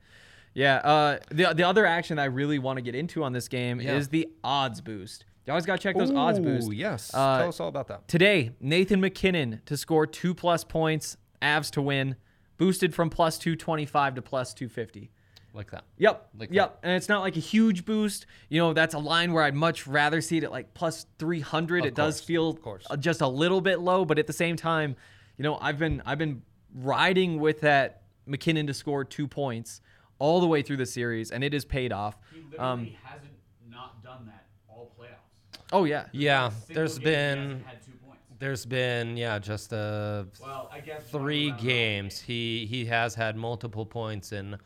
yeah, 0.53 0.75
uh, 0.77 1.20
the 1.29 1.53
the 1.53 1.63
other 1.63 1.86
action 1.86 2.20
I 2.20 2.25
really 2.25 2.60
want 2.60 2.77
to 2.77 2.82
get 2.82 2.96
into 2.96 3.24
on 3.24 3.34
this 3.34 3.48
game 3.48 3.79
Yeah. 3.79 3.96
is 3.96 4.10
the 4.10 4.27
odds 4.44 4.82
boost. 4.82 5.25
You 5.46 5.53
always 5.53 5.65
got 5.65 5.77
to 5.77 5.82
check 5.82 5.96
those 5.98 6.12
odds 6.12 6.39
boost. 6.39 6.72
Yes. 6.74 7.12
Uh, 7.13 7.39
Tell 7.39 7.50
us 7.50 7.60
all 7.60 7.70
about 7.70 7.88
that. 7.88 8.08
Today, 8.08 8.51
Nathan 8.60 9.01
MacKinnon 9.01 9.62
to 9.65 9.77
score 9.77 10.06
two 10.06 10.36
plus 10.36 10.63
points, 10.63 11.18
Avs 11.41 11.72
to 11.72 11.82
win, 11.82 12.15
boosted 12.58 12.94
from 12.94 13.10
plus 13.10 13.39
225 13.39 14.15
to 14.15 14.22
plus 14.22 14.53
250. 14.53 15.10
Like 15.56 15.72
that. 15.72 15.86
Yep. 15.98 16.29
Like 16.38 16.50
yep. 16.51 16.77
And 16.84 16.91
it's 16.94 17.10
not 17.10 17.22
like 17.22 17.36
a 17.36 17.39
huge 17.39 17.84
boost. 17.84 18.27
You 18.50 18.60
know, 18.62 18.74
that's 18.74 18.94
a 18.94 19.00
line 19.00 19.34
where 19.34 19.44
I'd 19.44 19.56
much 19.56 19.88
rather 19.88 20.22
see 20.22 20.38
it 20.38 20.44
at 20.44 20.51
like 20.51 20.75
plus 20.75 21.08
300. 21.18 21.79
Of 21.79 21.86
it 21.88 21.96
does 21.96 22.22
feel 22.22 22.50
of 22.50 22.62
course. 22.62 22.86
just 23.00 23.22
a 23.22 23.27
little 23.27 23.60
bit 23.60 23.79
low, 23.79 24.06
but 24.06 24.20
at 24.20 24.27
the 24.27 24.34
same 24.34 24.56
time, 24.56 24.96
you 25.38 25.44
know, 25.44 25.58
I've 25.60 25.79
been 25.79 26.03
I've 26.06 26.20
been 26.20 26.44
riding 26.75 27.39
with 27.39 27.62
that 27.62 28.03
MacKinnon 28.27 28.68
to 28.68 28.74
score 28.75 29.03
2 29.03 29.27
points 29.27 29.82
all 30.20 30.40
the 30.42 30.48
way 30.48 30.62
through 30.62 30.78
the 30.78 30.86
series 30.86 31.32
and 31.32 31.44
it 31.44 31.54
has 31.54 31.66
paid 31.66 31.92
off. 31.92 32.18
He 32.34 32.42
literally 32.52 32.60
Um 32.60 32.88
hasn't 33.04 33.32
not 33.70 34.04
done 34.04 34.26
that 34.28 34.46
all 34.68 34.92
playoffs. 35.00 35.60
oh 35.72 35.86
yeah. 35.86 36.06
Yeah. 36.12 36.50
Single 36.50 36.76
There's 36.76 36.98
game 37.00 37.06
he 37.08 37.12
been 37.12 37.38
hasn't 37.40 37.66
had 37.66 37.86
two 37.86 37.92
points. 38.06 38.22
there's 38.40 38.66
been 38.66 39.18
yeah 39.18 39.40
just 39.40 39.74
uh 39.74 40.26
Well, 40.42 40.70
I 40.72 40.80
guess 40.82 41.10
three 41.10 41.52
games. 41.52 42.20
He 42.20 42.66
he 42.70 42.86
has 42.86 43.16
had 43.16 43.36
multiple 43.36 43.86
points 43.86 44.32
in 44.32 44.58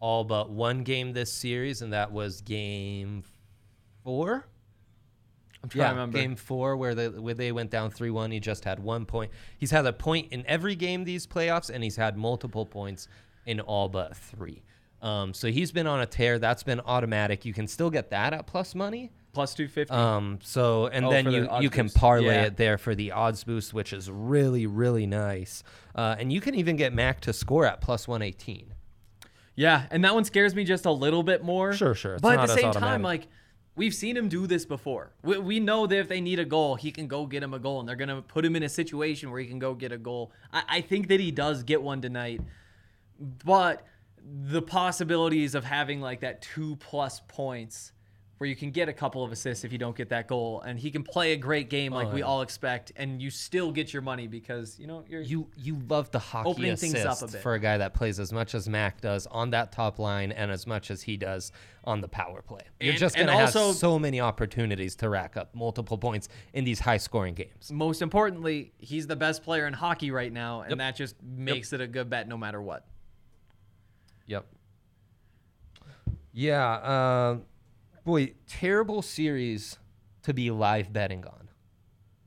all 0.00 0.24
but 0.24 0.50
one 0.50 0.82
game 0.82 1.12
this 1.12 1.32
series, 1.32 1.80
and 1.82 1.92
that 1.92 2.10
was 2.12 2.40
game 2.40 3.22
four. 4.02 4.46
I'm 5.62 5.68
trying 5.68 5.90
to 5.90 5.94
remember. 5.94 6.18
game 6.18 6.34
four 6.34 6.76
where 6.76 6.92
they 6.96 7.08
where 7.08 7.34
they 7.34 7.52
went 7.52 7.70
down 7.70 7.90
three 7.92 8.10
one. 8.10 8.32
He 8.32 8.40
just 8.40 8.64
had 8.64 8.80
one 8.80 9.06
point. 9.06 9.30
He's 9.58 9.70
had 9.70 9.86
a 9.86 9.92
point 9.92 10.32
in 10.32 10.44
every 10.48 10.74
game 10.74 11.04
these 11.04 11.24
playoffs, 11.24 11.70
and 11.70 11.84
he's 11.84 11.94
had 11.94 12.16
multiple 12.16 12.66
points 12.66 13.06
in 13.46 13.60
all 13.60 13.88
but 13.88 14.16
three. 14.16 14.62
Um, 15.02 15.34
so 15.34 15.48
he's 15.50 15.72
been 15.72 15.86
on 15.86 16.00
a 16.00 16.06
tear. 16.06 16.38
That's 16.38 16.62
been 16.62 16.80
automatic. 16.80 17.44
You 17.44 17.52
can 17.52 17.66
still 17.66 17.90
get 17.90 18.10
that 18.10 18.32
at 18.32 18.46
plus 18.46 18.74
money. 18.74 19.10
plus 19.32 19.54
250. 19.54 19.92
Um, 19.94 20.38
so 20.42 20.86
and 20.88 21.06
Oh, 21.06 21.10
then 21.10 21.24
for 21.24 21.30
the 21.32 21.36
you 21.38 21.46
odds 21.48 21.62
you 21.64 21.70
can 21.70 21.86
boost. 21.86 21.96
parlay 21.96 22.26
Yeah. 22.34 22.42
it 22.44 22.56
there 22.56 22.76
for 22.78 22.94
the 22.94 23.12
odds 23.12 23.42
boost, 23.44 23.72
which 23.74 23.92
is 23.92 24.10
really 24.10 24.66
really 24.66 25.06
nice. 25.06 25.64
Uh, 25.94 26.14
and 26.18 26.32
you 26.32 26.40
can 26.40 26.54
even 26.54 26.76
get 26.76 26.92
Mac 26.92 27.20
to 27.22 27.32
score 27.32 27.64
at 27.66 27.80
plus 27.80 28.06
one 28.06 28.22
eighteen. 28.22 28.74
Yeah, 29.56 29.86
and 29.90 30.04
that 30.04 30.14
one 30.14 30.24
scares 30.24 30.54
me 30.54 30.64
just 30.64 30.86
a 30.86 30.90
little 30.90 31.22
bit 31.22 31.42
more. 31.44 31.72
Sure, 31.72 31.94
sure. 31.94 32.14
It's 32.14 32.22
but 32.22 32.38
at 32.38 32.46
the 32.46 32.52
as 32.52 32.54
same 32.54 32.64
automatic. 32.66 32.92
time, 32.94 33.02
like 33.02 33.26
we've 33.74 33.94
seen 33.94 34.16
him 34.16 34.28
do 34.28 34.46
this 34.46 34.64
before. 34.66 35.12
We, 35.22 35.38
we 35.38 35.60
know 35.60 35.86
that 35.86 35.96
if 35.98 36.08
they 36.08 36.20
need 36.20 36.38
a 36.38 36.44
goal, 36.44 36.74
he 36.76 36.90
can 36.92 37.06
go 37.08 37.26
get 37.26 37.42
him 37.42 37.54
a 37.54 37.58
goal, 37.58 37.80
and 37.80 37.88
they're 37.88 37.96
gonna 37.96 38.22
put 38.22 38.44
him 38.44 38.54
in 38.54 38.62
a 38.62 38.68
situation 38.68 39.30
where 39.30 39.40
he 39.40 39.46
can 39.46 39.58
go 39.58 39.74
get 39.74 39.92
a 39.92 39.98
goal. 39.98 40.30
I, 40.52 40.62
I 40.68 40.80
think 40.82 41.08
that 41.08 41.20
he 41.20 41.30
does 41.30 41.62
get 41.64 41.82
one 41.82 42.00
tonight, 42.02 42.40
but 43.44 43.86
the 44.24 44.62
possibilities 44.62 45.54
of 45.54 45.64
having 45.64 46.00
like 46.00 46.20
that 46.20 46.42
two 46.42 46.76
plus 46.76 47.20
points. 47.28 47.92
Where 48.38 48.48
you 48.48 48.56
can 48.56 48.72
get 48.72 48.88
a 48.88 48.92
couple 48.92 49.22
of 49.22 49.30
assists 49.30 49.62
if 49.64 49.70
you 49.70 49.78
don't 49.78 49.94
get 49.96 50.08
that 50.08 50.26
goal, 50.26 50.62
and 50.62 50.76
he 50.76 50.90
can 50.90 51.04
play 51.04 51.32
a 51.32 51.36
great 51.36 51.70
game 51.70 51.92
like 51.92 52.08
Oh, 52.08 52.10
we 52.10 52.22
all 52.22 52.42
expect, 52.42 52.90
and 52.96 53.22
you 53.22 53.30
still 53.30 53.70
get 53.70 53.92
your 53.92 54.02
money 54.02 54.26
because 54.26 54.80
you 54.80 54.88
know 54.88 55.04
you're 55.08 55.20
You 55.20 55.46
you 55.56 55.78
love 55.88 56.10
the 56.10 56.18
hockey 56.18 56.48
Opening 56.48 56.74
things 56.74 56.96
up 57.04 57.22
a 57.22 57.28
bit. 57.28 57.40
for 57.40 57.54
a 57.54 57.60
guy 57.60 57.78
that 57.78 57.94
plays 57.94 58.18
as 58.18 58.32
much 58.32 58.56
as 58.56 58.68
Mac 58.68 59.00
does 59.00 59.28
on 59.28 59.50
that 59.50 59.70
top 59.70 60.00
line 60.00 60.32
and 60.32 60.50
as 60.50 60.66
much 60.66 60.90
as 60.90 61.02
he 61.02 61.16
does 61.16 61.52
on 61.84 62.00
the 62.00 62.08
power 62.08 62.42
play. 62.42 62.62
You're 62.80 62.90
And- 62.94 62.98
just 62.98 63.14
gonna 63.16 63.30
also- 63.30 63.68
have 63.68 63.76
so 63.76 63.96
many 63.96 64.20
opportunities 64.20 64.96
to 64.96 65.08
rack 65.08 65.36
up 65.36 65.54
multiple 65.54 65.96
points 65.96 66.28
in 66.52 66.64
these 66.64 66.80
high 66.80 66.96
scoring 66.96 67.34
games. 67.34 67.70
most 67.70 68.02
importantly, 68.02 68.72
he's 68.78 69.06
the 69.06 69.14
best 69.14 69.44
player 69.44 69.68
in 69.68 69.72
hockey 69.74 70.10
right 70.10 70.32
now, 70.32 70.62
and 70.62 70.70
Yep. 70.72 70.78
that 70.78 70.96
just 70.96 71.22
makes 71.22 71.72
it 71.72 71.80
a 71.80 71.86
good 71.86 72.10
bet 72.10 72.26
no 72.26 72.36
matter 72.36 72.60
what. 72.60 72.88
Yep. 74.32 74.46
Yeah. 76.32 76.70
Uh, 76.72 77.36
boy, 78.04 78.32
terrible 78.46 79.02
series 79.02 79.78
to 80.22 80.32
be 80.32 80.50
live 80.50 80.92
betting 80.92 81.24
on. 81.26 81.48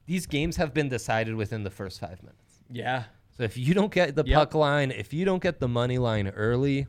These 0.05 0.27
games 0.27 0.57
have 0.57 0.74
been 0.74 0.88
decided 0.89 1.33
within 1.35 1.63
the 1.63 1.71
first 1.71 2.00
five 2.00 2.21
minutes. 2.21 2.62
Yeah. 2.69 3.05
So 3.35 3.43
if 3.43 3.57
you 3.57 3.74
don't 3.74 3.91
get 3.91 4.15
the 4.15 4.24
Yep. 4.25 4.35
puck 4.38 4.53
line, 4.55 4.91
if 4.91 5.13
you 5.13 5.25
don't 5.25 5.41
get 5.41 5.59
the 5.59 5.67
money 5.67 5.97
line 5.97 6.27
early, 6.27 6.88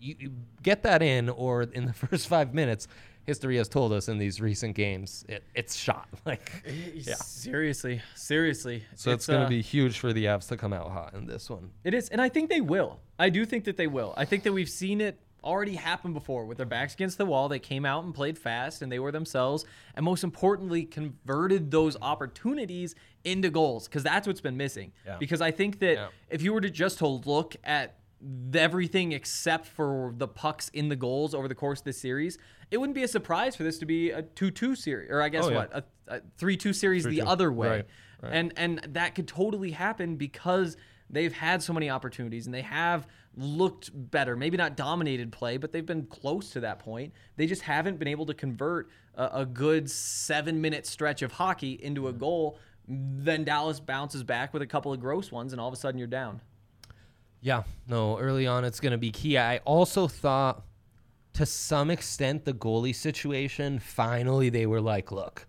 you, 0.00 0.14
you 0.18 0.32
get 0.62 0.82
that 0.84 1.02
in, 1.02 1.28
or 1.28 1.62
in 1.64 1.86
the 1.86 1.92
first 2.04 2.28
five 2.28 2.54
minutes, 2.54 2.86
history 3.24 3.56
has 3.56 3.68
told 3.68 3.92
us 3.92 4.08
in 4.08 4.18
these 4.18 4.40
recent 4.40 4.74
games, 4.74 5.24
it, 5.28 5.44
it's 5.54 5.74
shot. 5.76 6.08
Like, 6.24 6.52
yeah. 6.94 7.14
Seriously, 7.14 8.00
seriously. 8.14 8.84
So 8.94 9.10
it's, 9.10 9.26
going 9.26 9.40
to 9.40 9.46
uh, 9.46 9.48
be 9.48 9.60
huge 9.60 9.98
for 9.98 10.12
the 10.12 10.26
Avs 10.26 10.46
to 10.48 10.56
come 10.56 10.72
out 10.72 10.90
hot 10.90 11.14
in 11.14 11.26
this 11.26 11.50
one. 11.50 11.70
It 11.82 11.94
is, 11.94 12.08
and 12.10 12.20
I 12.20 12.28
think 12.28 12.48
they 12.48 12.60
will. 12.60 13.00
I 13.18 13.28
do 13.28 13.44
think 13.44 13.64
that 13.64 13.76
they 13.76 13.88
will. 13.88 14.14
I 14.16 14.24
think 14.24 14.44
that 14.44 14.52
we've 14.52 14.68
seen 14.68 15.00
it 15.00 15.18
already 15.42 15.74
happen 15.74 16.12
before 16.12 16.46
with 16.46 16.56
their 16.56 16.66
backs 16.66 16.94
against 16.94 17.18
the 17.18 17.26
wall. 17.26 17.48
They 17.48 17.58
came 17.58 17.84
out 17.84 18.04
and 18.04 18.14
played 18.14 18.38
fast, 18.38 18.82
and 18.82 18.92
they 18.92 19.00
were 19.00 19.10
themselves, 19.10 19.64
and 19.96 20.04
most 20.04 20.22
importantly, 20.22 20.84
converted 20.84 21.70
those 21.70 21.96
opportunities 22.00 22.94
into 23.24 23.50
goals 23.50 23.88
because 23.88 24.02
that's 24.04 24.26
what's 24.26 24.40
been 24.40 24.56
missing. 24.56 24.92
Yeah. 25.04 25.16
Because 25.18 25.40
I 25.40 25.50
think 25.50 25.80
that 25.80 25.94
Yeah. 25.94 26.08
if 26.30 26.42
you 26.42 26.52
were 26.52 26.60
to 26.60 26.70
just 26.70 26.98
to 26.98 27.06
look 27.08 27.56
at 27.64 27.96
everything 28.54 29.12
except 29.12 29.66
for 29.66 30.14
the 30.16 30.28
pucks 30.28 30.68
in 30.70 30.88
the 30.88 30.96
goals 30.96 31.34
over 31.34 31.48
the 31.48 31.54
course 31.54 31.80
of 31.80 31.84
this 31.84 32.00
series, 32.00 32.38
it 32.70 32.78
wouldn't 32.78 32.94
be 32.94 33.02
a 33.02 33.08
surprise 33.08 33.56
for 33.56 33.62
this 33.64 33.78
to 33.78 33.86
be 33.86 34.10
a 34.10 34.22
2-2 34.22 34.76
series, 34.76 35.10
or 35.10 35.20
I 35.22 35.28
guess 35.28 35.44
Oh, 35.44 35.50
yeah. 35.50 35.56
what, 35.56 35.72
a, 35.72 35.84
a 36.16 36.20
3-2 36.38 36.74
series 36.74 37.04
the 37.04 37.18
3-2. 37.18 37.26
other 37.26 37.52
way. 37.52 37.68
Right, 37.68 37.86
right. 38.22 38.32
And 38.32 38.52
and 38.56 38.78
that 38.90 39.14
could 39.14 39.26
totally 39.28 39.72
happen 39.72 40.16
because 40.16 40.76
they've 41.10 41.32
had 41.32 41.62
so 41.62 41.72
many 41.72 41.90
opportunities 41.90 42.46
and 42.46 42.54
they 42.54 42.62
have 42.62 43.06
looked 43.36 43.90
better. 43.94 44.36
Maybe 44.36 44.56
not 44.56 44.76
dominated 44.76 45.32
play, 45.32 45.56
but 45.56 45.72
they've 45.72 45.84
been 45.84 46.06
close 46.06 46.50
to 46.50 46.60
that 46.60 46.78
point. 46.78 47.12
They 47.36 47.46
just 47.46 47.62
haven't 47.62 47.98
been 47.98 48.08
able 48.08 48.26
to 48.26 48.34
convert 48.34 48.88
a, 49.14 49.40
a 49.40 49.46
good 49.46 49.90
seven 49.90 50.60
minute 50.60 50.86
stretch 50.86 51.22
of 51.22 51.32
hockey 51.32 51.72
into 51.72 52.08
a 52.08 52.12
goal. 52.12 52.58
Then 52.88 53.44
Dallas 53.44 53.80
bounces 53.80 54.22
back 54.22 54.52
with 54.52 54.62
a 54.62 54.66
couple 54.66 54.92
of 54.92 55.00
gross 55.00 55.30
ones, 55.32 55.52
and 55.52 55.60
all 55.60 55.68
of 55.68 55.74
a 55.74 55.76
sudden 55.76 55.98
you're 55.98 56.06
down. 56.08 56.40
Yeah, 57.42 57.64
no, 57.88 58.18
early 58.18 58.46
on 58.46 58.64
it's 58.64 58.80
going 58.80 58.92
to 58.92 58.98
be 58.98 59.10
key. 59.10 59.36
I 59.36 59.58
also 59.58 60.06
thought 60.06 60.62
to 61.34 61.44
some 61.44 61.90
extent 61.90 62.44
the 62.44 62.52
goalie 62.52 62.94
situation, 62.94 63.78
finally 63.80 64.48
they 64.48 64.66
were 64.66 64.80
like, 64.80 65.10
look, 65.10 65.46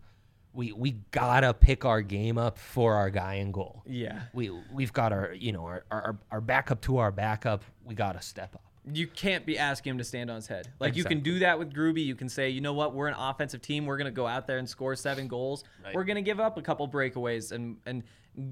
we 0.54 0.72
we 0.72 0.92
got 1.12 1.42
to 1.42 1.54
pick 1.54 1.86
our 1.86 2.02
game 2.02 2.38
up 2.38 2.58
for 2.58 2.96
our 2.96 3.10
guy 3.10 3.36
in 3.36 3.52
goal. 3.52 3.84
Yeah. 3.86 4.22
We 4.34 4.52
we've 4.72 4.92
got 4.92 5.14
our, 5.14 5.34
you 5.34 5.52
know, 5.52 5.66
our 5.66 5.86
our, 5.92 6.18
our 6.32 6.42
backup 6.42 6.82
to 6.82 6.98
our 6.98 7.12
backup. 7.12 7.64
We 7.86 7.96
got 7.96 8.14
to 8.14 8.22
step 8.22 8.56
up. 8.56 8.64
You 8.92 9.08
can't 9.08 9.46
be 9.46 9.58
asking 9.58 9.92
him 9.92 9.98
to 10.00 10.04
stand 10.04 10.30
on 10.30 10.36
his 10.38 10.48
head. 10.48 10.68
Like 10.80 10.98
you 10.98 11.06
can 11.06 11.22
do 11.22 11.40
that 11.40 11.58
with 11.58 11.74
Grubi. 11.74 12.06
You 12.06 12.16
can 12.16 12.28
say, 12.28 12.50
you 12.50 12.60
know 12.60 12.74
what, 12.74 12.94
we're 12.94 13.08
an 13.08 13.16
offensive 13.18 13.62
team. 13.62 13.86
We're 13.86 13.98
gonna 13.98 14.12
go 14.12 14.28
out 14.28 14.46
there 14.46 14.58
and 14.58 14.68
score 14.68 14.96
seven 14.96 15.28
goals. 15.28 15.64
Right. 15.84 15.96
We're 15.96 16.04
gonna 16.04 16.22
give 16.22 16.42
up 16.42 16.58
a 16.58 16.62
couple 16.62 16.88
breakaways, 16.90 17.54
and 17.54 17.78
and 17.86 18.04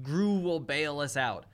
Gru 0.02 0.38
will 0.38 0.60
bail 0.60 1.00
us 1.00 1.18
out. 1.18 1.44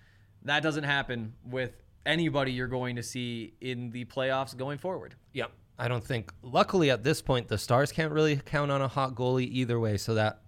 That 0.49 0.63
doesn't 0.63 0.85
happen 0.85 1.35
with 1.45 1.73
anybody 2.07 2.53
you're 2.53 2.69
going 2.69 2.97
to 2.97 3.03
see 3.03 3.55
in 3.61 3.91
the 3.91 4.05
playoffs 4.07 4.57
going 4.57 4.79
forward. 4.79 5.15
Yep. 5.35 5.53
I 5.79 5.89
don't 5.89 6.03
think. 6.03 6.33
Luckily, 6.43 6.91
at 6.91 7.05
this 7.05 7.23
point, 7.23 7.49
the 7.49 7.59
Stars 7.59 7.93
can't 7.93 8.13
really 8.13 8.37
count 8.45 8.71
on 8.71 8.83
a 8.83 8.89
hot 8.89 9.15
goalie 9.15 9.49
either 9.49 9.79
way, 9.79 9.97
so 9.97 10.15
that 10.15 10.41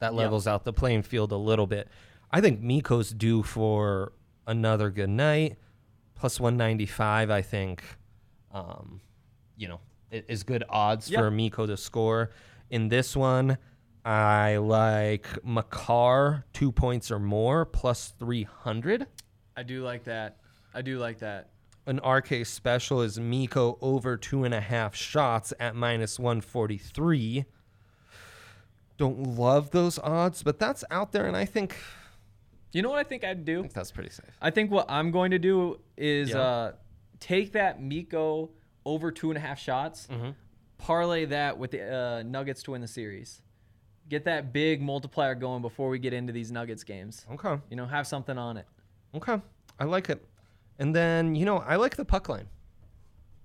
that 0.00 0.12
levels 0.12 0.46
out 0.46 0.64
the 0.64 0.72
playing 0.72 1.02
field 1.02 1.32
a 1.32 1.36
little 1.36 1.66
bit. 1.66 1.88
I 2.30 2.40
think 2.40 2.60
Mikko's 2.60 3.10
due 3.10 3.42
for 3.42 4.12
another 4.46 4.90
good 4.90 5.08
night, 5.08 5.56
plus 6.14 6.38
one 6.38 6.56
ninety 6.56 6.84
five. 6.86 7.30
I 7.30 7.40
think, 7.40 7.82
um, 8.52 9.00
you 9.56 9.68
know, 9.68 9.80
is 10.10 10.42
good 10.42 10.64
odds 10.68 11.08
Yep. 11.10 11.20
for 11.20 11.30
Mikko 11.30 11.66
to 11.66 11.76
score 11.76 12.30
in 12.70 12.88
this 12.88 13.16
one. 13.16 13.56
I 14.04 14.58
like 14.58 15.26
Makar 15.44 16.44
two 16.52 16.72
points 16.72 17.10
or 17.10 17.18
more 17.18 17.64
plus 17.64 18.12
three 18.18 18.42
hundred. 18.42 19.06
I 19.56 19.62
do 19.62 19.82
like 19.82 20.04
that. 20.04 20.36
I 20.74 20.82
do 20.82 20.98
like 20.98 21.18
that. 21.20 21.50
An 21.86 21.98
RK 22.04 22.44
special 22.46 23.02
is 23.02 23.20
Mikko 23.20 23.78
over 23.80 24.16
two 24.16 24.44
and 24.44 24.54
a 24.54 24.60
half 24.60 24.94
shots 24.94 25.52
at 25.60 25.76
minus 25.76 26.18
143. 26.18 27.44
don't 28.96 29.36
love 29.36 29.70
those 29.70 29.98
odds, 29.98 30.42
but 30.42 30.58
that's 30.58 30.84
out 30.90 31.12
there, 31.12 31.26
and 31.26 31.36
I 31.36 31.44
think, 31.44 31.76
You 32.72 32.82
know 32.82 32.90
what 32.90 32.98
I 33.00 33.04
think 33.04 33.24
I'd 33.24 33.44
do? 33.44 33.52
I 33.52 33.56
do? 33.56 33.62
think 33.62 33.74
that's 33.74 33.90
pretty 33.90 34.10
safe. 34.10 34.30
I 34.40 34.50
think 34.50 34.70
what 34.70 34.86
I'm 34.88 35.10
going 35.10 35.32
to 35.32 35.38
do 35.38 35.80
is 35.96 36.30
Yeah. 36.30 36.38
uh, 36.40 36.72
take 37.20 37.52
that 37.52 37.82
Mikko 37.82 38.50
over 38.86 39.10
two 39.10 39.30
and 39.30 39.36
a 39.38 39.40
half 39.40 39.58
shots, 39.58 40.06
Mm-hmm. 40.10 40.30
parlay 40.78 41.24
that 41.26 41.58
with 41.58 41.72
the 41.72 41.82
uh, 41.94 42.22
Nuggets 42.24 42.62
to 42.64 42.70
win 42.72 42.80
the 42.80 42.88
series. 42.88 43.42
Get 44.08 44.24
that 44.26 44.52
big 44.52 44.80
multiplier 44.82 45.34
going 45.34 45.60
before 45.62 45.88
we 45.88 45.98
get 45.98 46.12
into 46.12 46.32
these 46.32 46.50
Nuggets 46.52 46.84
games. 46.84 47.26
Okay. 47.32 47.60
You 47.70 47.76
know, 47.76 47.86
have 47.86 48.06
something 48.06 48.36
on 48.38 48.56
it. 48.58 48.66
Okay. 49.16 49.40
I 49.78 49.84
like 49.84 50.08
it. 50.10 50.24
And 50.78 50.94
then, 50.94 51.34
you 51.34 51.44
know, 51.44 51.58
I 51.58 51.76
like 51.76 51.96
the 51.96 52.04
puck 52.04 52.28
line. 52.28 52.48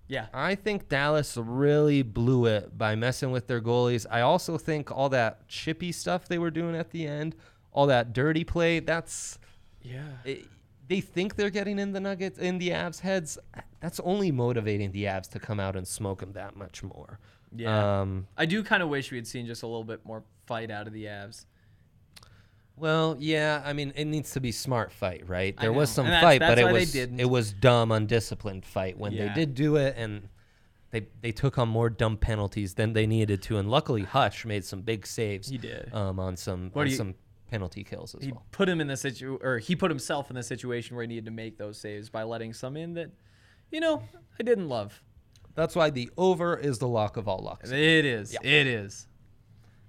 Yeah. 0.07 0.27
I 0.33 0.55
think 0.55 0.89
Dallas 0.89 1.37
really 1.37 2.01
blew 2.01 2.45
it 2.47 2.75
by 2.77 2.95
messing 2.95 3.31
with 3.31 3.45
their 3.47 3.61
goalies. 3.61 4.05
I 4.09 4.21
also 4.21 4.57
think 4.57 4.91
all 4.91 5.09
that 5.09 5.47
chippy 5.47 5.91
stuff 5.91 6.27
they 6.27 6.39
were 6.39 6.49
doing 6.49 6.75
at 6.75 6.89
the 6.89 7.05
end, 7.05 7.35
all 7.71 7.85
that 7.87 8.11
dirty 8.13 8.43
play, 8.43 8.79
that's 8.79 9.37
Yeah. 9.83 10.01
it, 10.25 10.47
they 10.87 11.01
think 11.01 11.35
they're 11.35 11.51
getting 11.51 11.77
in 11.77 11.91
the 11.91 11.99
Nuggets 11.99 12.39
in 12.39 12.57
the 12.57 12.69
Avs 12.69 13.01
heads. 13.01 13.37
That's 13.79 13.99
only 13.99 14.31
motivating 14.31 14.91
the 14.91 15.03
Avs 15.03 15.29
to 15.29 15.39
come 15.39 15.59
out 15.59 15.75
and 15.75 15.87
smoke 15.87 16.21
them 16.21 16.33
that 16.33 16.55
much 16.55 16.81
more. 16.81 17.19
Yeah. 17.55 18.01
Um, 18.01 18.27
I 18.35 18.47
do 18.47 18.63
kind 18.63 18.81
of 18.81 18.89
wish 18.89 19.11
we 19.11 19.17
had 19.17 19.27
seen 19.27 19.45
just 19.45 19.61
a 19.61 19.67
little 19.67 19.83
bit 19.83 20.03
more 20.03 20.23
fight 20.47 20.71
out 20.71 20.87
of 20.87 20.93
the 20.93 21.05
Avs. 21.05 21.45
Well, 22.79 23.15
yeah. 23.19 23.61
I 23.65 23.73
mean, 23.73 23.93
it 23.95 24.05
needs 24.05 24.31
to 24.31 24.39
be 24.39 24.51
smart 24.51 24.91
fight, 24.91 25.27
right? 25.27 25.53
I 25.57 25.61
There 25.61 25.73
was 25.73 25.89
know, 25.91 25.93
some 25.93 26.05
and 26.05 26.13
that's- 26.13 26.23
fight, 26.23 26.39
but 26.39 26.47
that's 26.55 26.61
it 26.61 26.65
they 26.65 26.71
was 26.73 26.91
didn't. 26.91 27.19
it 27.19 27.29
was 27.29 27.53
dumb, 27.53 27.91
undisciplined 27.91 28.65
fight 28.65 28.97
when 28.97 29.11
Yeah. 29.11 29.27
they 29.27 29.33
did 29.41 29.55
do 29.55 29.75
it, 29.75 29.95
and 29.97 30.29
they 30.91 31.07
they 31.21 31.31
took 31.31 31.57
on 31.57 31.69
more 31.69 31.89
dumb 31.89 32.17
penalties 32.17 32.73
than 32.75 32.93
they 32.93 33.05
needed 33.05 33.41
to. 33.43 33.57
And 33.57 33.69
luckily, 33.69 34.03
Hutch 34.03 34.45
made 34.45 34.63
some 34.65 34.81
big 34.81 35.05
saves. 35.05 35.49
He 35.49 35.57
did. 35.57 35.93
um, 35.93 36.19
on 36.19 36.35
some 36.37 36.71
What 36.73 36.81
on 36.81 36.87
do 36.87 36.91
you- 36.91 36.97
some 36.97 37.15
penalty 37.51 37.83
kills 37.83 38.13
as 38.15 38.23
He 38.23 38.31
well. 38.31 38.45
put 38.51 38.69
him 38.69 38.79
in 38.79 38.87
the 38.87 38.95
situ 38.97 39.39
or 39.41 39.57
he 39.57 39.75
put 39.75 39.89
himself 39.89 40.29
in 40.29 40.35
the 40.35 40.43
situation 40.43 40.95
where 40.95 41.03
he 41.03 41.07
needed 41.07 41.25
to 41.25 41.31
make 41.31 41.57
those 41.57 41.77
saves 41.79 42.07
by 42.09 42.21
letting 42.23 42.53
some 42.53 42.77
in 42.77 42.93
that, 42.93 43.09
you 43.71 43.79
know, 43.79 44.03
I 44.39 44.43
didn't 44.43 44.69
love. 44.69 45.01
That's 45.55 45.75
why 45.75 45.89
the 45.89 46.09
over 46.15 46.55
is 46.55 46.77
the 46.77 46.87
lock 46.87 47.17
of 47.17 47.27
all 47.27 47.39
locks. 47.39 47.71
It 47.71 48.05
is. 48.05 48.35
It 48.43 48.67
is. 48.67 49.07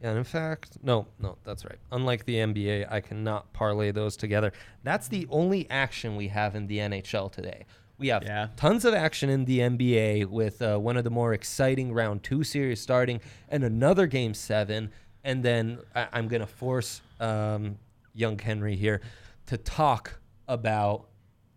And 0.03 0.17
in 0.17 0.25
fact, 0.25 0.79
no, 0.83 1.07
no, 1.19 1.37
that's 1.45 1.65
right. 1.65 1.79
Unlike 1.93 2.25
the 2.25 2.37
NBA, 2.37 2.91
I 2.91 3.01
cannot 3.01 3.53
parlay 3.53 3.91
those 3.91 4.17
together. 4.17 4.53
That's 4.83 5.09
the 5.09 5.27
only 5.31 5.69
action 5.71 6.17
we 6.17 6.29
have 6.29 6.55
in 6.57 6.67
the 6.67 6.79
NHL 6.79 7.31
today. 7.31 7.67
We 7.99 8.09
have 8.09 8.23
Yeah. 8.23 8.49
tons 8.57 8.87
of 8.87 8.95
action 8.95 9.29
in 9.29 9.45
the 9.45 9.59
NBA 9.61 10.25
with 10.25 10.63
uh, 10.63 10.79
one 10.79 10.97
of 10.97 11.05
the 11.05 11.11
more 11.11 11.35
exciting 11.35 11.93
round 11.93 12.23
two 12.23 12.43
series 12.45 12.81
starting 12.81 13.21
and 13.51 13.63
another 13.63 14.07
game 14.07 14.33
seven. 14.33 14.91
And 15.23 15.43
then 15.43 15.81
I- 15.95 16.09
I'm 16.15 16.29
going 16.29 16.41
to 16.41 16.47
force 16.47 17.03
um, 17.21 17.77
young 18.15 18.39
Henry 18.39 18.77
here 18.77 19.03
to 19.47 19.59
talk 19.59 20.19
about 20.49 21.09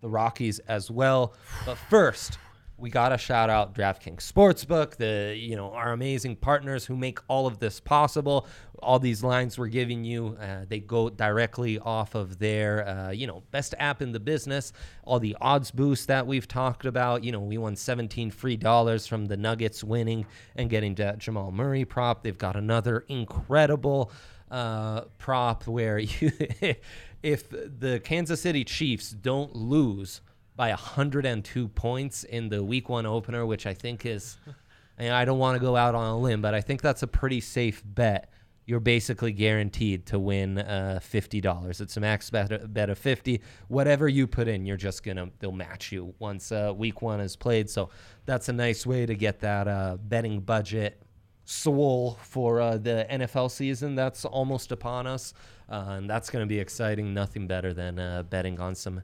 the 0.02 0.10
Rockies 0.10 0.60
as 0.68 0.92
well. 0.92 1.34
But 1.66 1.78
first, 1.78 2.38
we 2.78 2.90
gotta 2.90 3.18
shout 3.18 3.50
out 3.50 3.76
DraftKings 3.76 4.30
Sportsbook, 4.30 4.96
the 4.96 5.36
you 5.38 5.56
know 5.56 5.72
our 5.72 5.94
amazing 5.94 6.36
partners 6.36 6.86
who 6.86 6.96
make 6.96 7.20
all 7.28 7.48
of 7.48 7.60
this 7.60 7.80
possible. 7.80 8.48
All 8.82 9.00
these 9.00 9.24
lines 9.24 9.58
we're 9.58 9.68
giving 9.68 10.04
you, 10.04 10.38
uh, 10.42 10.66
they 10.68 10.80
go 10.80 11.10
directly 11.10 11.80
off 11.80 12.16
of 12.16 12.40
their 12.40 12.88
uh, 12.88 13.12
you 13.12 13.28
know 13.28 13.44
best 13.52 13.76
app 13.80 14.02
in 14.02 14.12
the 14.12 14.20
business. 14.20 14.74
All 15.06 15.20
the 15.20 15.38
odds 15.40 15.72
boosts 15.72 16.08
that 16.08 16.26
we've 16.26 16.48
talked 16.48 16.86
about. 16.86 17.24
You 17.24 17.32
know 17.32 17.40
we 17.40 17.58
won 17.58 17.76
17 17.76 18.32
free 18.32 18.58
dollars 18.58 19.08
from 19.08 19.26
the 19.26 19.38
Nuggets 19.38 19.84
winning 19.84 20.26
and 20.56 20.70
getting 20.70 20.96
that 20.96 21.20
Jamal 21.20 21.52
Murray 21.52 21.86
prop. 21.86 22.24
They've 22.24 22.38
got 22.38 22.56
another 22.56 23.06
incredible 23.08 24.12
uh, 24.50 25.02
prop 25.20 25.68
where 25.68 26.00
you, 26.00 26.32
if 27.24 27.50
the 27.50 28.02
Kansas 28.04 28.42
City 28.42 28.64
Chiefs 28.64 29.12
don't 29.12 29.56
lose 29.56 30.22
by 30.56 30.70
102 30.70 31.68
points 31.70 32.24
in 32.24 32.50
the 32.50 32.64
week 32.64 32.90
one 32.90 33.06
opener, 33.06 33.46
which 33.46 33.66
I 33.66 33.74
think 33.74 34.06
is, 34.06 34.38
and 34.98 35.14
I 35.14 35.26
don't 35.26 35.40
want 35.40 35.56
to 35.56 35.66
go 35.66 35.76
out 35.76 35.96
on 35.96 36.08
a 36.08 36.18
limb, 36.18 36.42
but 36.42 36.54
I 36.54 36.62
think 36.62 36.82
that's 36.82 37.04
a 37.04 37.08
pretty 37.08 37.42
safe 37.42 37.82
bet. 37.86 38.30
You're 38.66 38.80
basically 38.80 39.34
guaranteed 39.34 40.06
to 40.08 40.20
win 40.20 40.58
uh, 40.58 41.00
$50. 41.04 41.82
It's 41.82 41.98
a 41.98 42.00
max 42.00 42.30
bet, 42.30 42.74
bet 42.74 42.90
of 42.90 42.98
50. 42.98 43.42
Whatever 43.68 44.08
you 44.08 44.26
put 44.26 44.48
in, 44.48 44.66
you're 44.66 44.78
just 44.78 45.04
to, 45.04 45.30
they'll 45.40 45.52
match 45.52 45.92
you 45.92 46.14
once 46.20 46.50
uh, 46.52 46.72
week 46.74 47.02
one 47.02 47.20
is 47.20 47.36
played. 47.36 47.70
So 47.70 47.90
that's 48.26 48.48
a 48.48 48.54
nice 48.54 48.86
way 48.86 49.06
to 49.06 49.16
get 49.16 49.42
that 49.42 49.68
uh, 49.68 49.98
betting 50.00 50.40
budget 50.40 51.04
swole 51.46 52.18
for 52.22 52.62
uh, 52.62 52.78
the 52.78 53.06
NFL 53.12 53.52
season 53.52 53.96
that's 53.96 54.26
almost 54.26 54.72
upon 54.72 55.08
us. 55.08 55.34
Uh, 55.70 55.96
and 55.98 56.10
that's 56.10 56.30
going 56.30 56.44
to 56.44 56.48
be 56.48 56.60
exciting. 56.60 57.14
Nothing 57.14 57.48
better 57.48 57.74
than 57.74 58.00
uh, 58.00 58.24
betting 58.24 58.60
on 58.60 58.76
some 58.76 59.02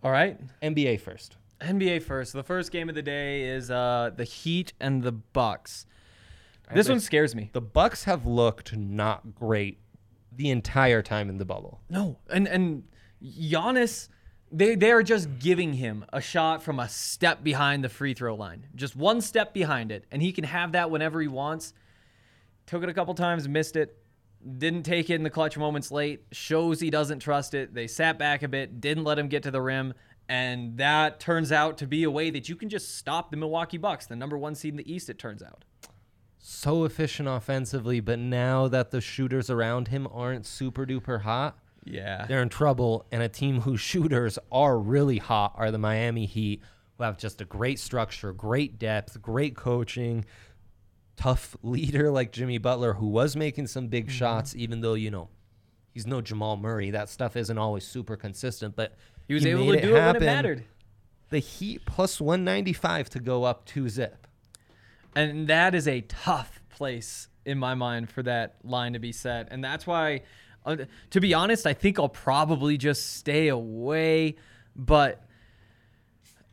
All 0.04 0.12
right. 0.12 0.38
NBA 0.62 1.00
first. 1.00 1.38
NBA 1.62 2.04
first. 2.04 2.34
The 2.34 2.44
first 2.44 2.72
game 2.72 2.90
of 2.90 2.96
the 2.96 3.02
day 3.02 3.44
is 3.44 3.70
uh, 3.72 4.12
the 4.16 4.24
Heat 4.24 4.74
and 4.80 5.04
the 5.04 5.12
Bucks. 5.12 5.86
This 6.74 6.90
one 6.90 7.00
scares 7.00 7.36
me. 7.36 7.50
The 7.54 7.62
Bucks 7.62 8.06
have 8.06 8.26
looked 8.26 8.76
not 8.76 9.36
great 9.36 9.80
the 10.32 10.50
entire 10.50 11.02
time 11.02 11.30
in 11.30 11.38
the 11.38 11.46
bubble. 11.46 11.82
No, 11.90 12.18
and 12.30 12.48
and 12.48 12.84
Giannis, 13.24 14.10
they 14.52 14.76
they 14.76 14.92
are 14.92 15.04
just 15.04 15.40
giving 15.40 15.74
him 15.74 16.06
a 16.14 16.22
shot 16.22 16.64
from 16.64 16.80
a 16.80 16.88
step 16.88 17.44
behind 17.44 17.84
the 17.84 17.90
free 17.90 18.14
throw 18.14 18.36
line, 18.36 18.68
just 18.76 18.96
one 18.96 19.22
step 19.22 19.54
behind 19.54 19.92
it, 19.92 20.06
and 20.12 20.22
he 20.22 20.32
can 20.32 20.46
have 20.46 20.72
that 20.72 20.90
whenever 20.90 21.22
he 21.22 21.28
wants. 21.28 21.74
Took 22.68 22.84
it 22.84 22.90
a 22.90 22.94
couple 22.94 23.14
times, 23.14 23.48
missed 23.48 23.76
it. 23.76 23.98
Didn't 24.58 24.84
take 24.84 25.10
it 25.10 25.16
in 25.16 25.24
the 25.24 25.30
clutch 25.30 25.58
moments 25.58 25.92
late. 25.92 26.24
Shows 26.32 26.80
he 26.80 26.90
doesn't 26.90 27.20
trust 27.20 27.54
it. 27.54 27.74
They 27.74 27.86
sat 27.88 28.18
back 28.18 28.44
a 28.44 28.48
bit, 28.48 28.80
didn't 28.80 29.04
let 29.04 29.20
him 29.20 29.28
get 29.28 29.44
to 29.44 29.52
the 29.52 29.62
rim, 29.62 29.94
and 30.32 30.78
that 30.78 31.20
turns 31.20 31.52
out 31.52 31.78
to 31.80 31.86
be 31.88 32.04
a 32.04 32.10
way 32.12 32.30
that 32.30 32.48
you 32.48 32.56
can 32.56 32.70
just 32.70 32.96
stop 32.98 33.32
the 33.32 33.38
Milwaukee 33.38 33.78
Bucks, 33.78 34.06
the 34.06 34.16
number 34.16 34.38
one 34.38 34.56
seed 34.56 34.74
in 34.74 34.78
the 34.78 34.90
East. 34.94 35.10
It 35.10 35.20
turns 35.20 35.44
out. 35.44 35.66
So 36.40 36.86
efficient 36.86 37.28
offensively, 37.28 38.00
but 38.00 38.18
now 38.18 38.68
that 38.70 38.92
the 38.92 39.02
shooters 39.02 39.50
around 39.50 39.90
him 39.90 40.08
aren't 40.12 40.46
super 40.46 40.86
duper 40.86 41.22
hot, 41.24 41.60
Yeah. 41.84 42.26
they're 42.28 42.42
in 42.42 42.50
trouble. 42.50 43.06
And 43.12 43.22
a 43.22 43.28
team 43.30 43.62
whose 43.62 43.82
shooters 43.92 44.40
are 44.52 44.80
really 44.80 45.18
hot 45.18 45.54
are 45.58 45.70
the 45.70 45.78
Miami 45.78 46.26
Heat, 46.26 46.62
who 46.98 47.04
have 47.04 47.18
just 47.18 47.42
a 47.42 47.46
great 47.46 47.78
structure, 47.78 48.32
great 48.32 48.80
depth, 48.80 49.22
great 49.22 49.56
coaching, 49.56 50.24
tough 51.18 51.56
leader 51.62 52.10
like 52.10 52.32
Jimmy 52.32 52.58
Butler, 52.58 52.94
who 52.94 53.08
was 53.08 53.36
making 53.36 53.68
some 53.68 53.88
big 53.88 54.06
Mm-hmm. 54.08 54.14
shots, 54.14 54.56
even 54.56 54.80
though, 54.82 54.94
you 54.96 55.12
know, 55.12 55.30
he's 55.94 56.08
no 56.08 56.22
Jamal 56.22 56.56
Murray. 56.58 56.90
That 56.90 57.10
stuff 57.10 57.36
isn't 57.36 57.58
always 57.58 57.86
super 57.86 58.16
consistent, 58.16 58.76
but 58.76 58.96
He 59.32 59.36
was 59.36 59.46
able 59.46 59.72
to 59.72 59.80
do 59.80 59.88
it 59.88 59.94
when 59.94 60.02
happen. 60.02 60.24
it 60.24 60.26
mattered. 60.26 60.64
The 61.30 61.40
Heat 61.40 61.86
plus 61.86 62.20
195 62.20 63.10
to 63.12 63.20
go 63.22 63.46
up 63.46 63.64
two 63.64 63.88
zip. 63.88 64.28
And 65.16 65.48
that 65.48 65.74
is 65.74 65.88
a 65.88 66.02
tough 66.02 66.60
place 66.70 67.30
in 67.46 67.58
my 67.58 67.74
mind 67.74 68.10
for 68.10 68.24
that 68.24 68.58
line 68.66 68.92
to 68.92 69.00
be 69.00 69.14
set. 69.14 69.48
And 69.50 69.64
that's 69.64 69.88
why, 69.88 70.24
uh, 70.66 70.76
to 71.12 71.22
be 71.22 71.34
honest, 71.34 71.66
I 71.66 71.72
think 71.72 71.98
I'll 71.98 72.10
probably 72.10 72.78
just 72.78 73.16
stay 73.16 73.48
away. 73.48 74.36
But 74.76 75.24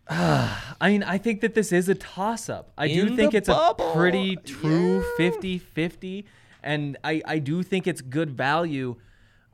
uh, 0.07 0.57
I 0.81 0.91
mean, 0.91 1.03
I 1.03 1.19
think 1.19 1.41
that 1.41 1.55
this 1.55 1.73
is 1.73 1.89
a 1.89 1.97
toss 1.97 2.49
up. 2.49 2.71
I 2.79 2.87
do 2.87 3.17
think 3.17 3.35
it's 3.35 3.49
bubble, 3.49 3.91
a 3.91 3.93
pretty 3.93 4.37
true 4.37 4.99
yeah. 4.99 5.17
50 5.17 5.59
50. 5.59 6.27
And 6.63 6.97
I, 7.03 7.23
I 7.27 7.39
do 7.41 7.65
think 7.65 7.89
it's 7.89 8.03
good 8.03 8.31
value. 8.31 8.95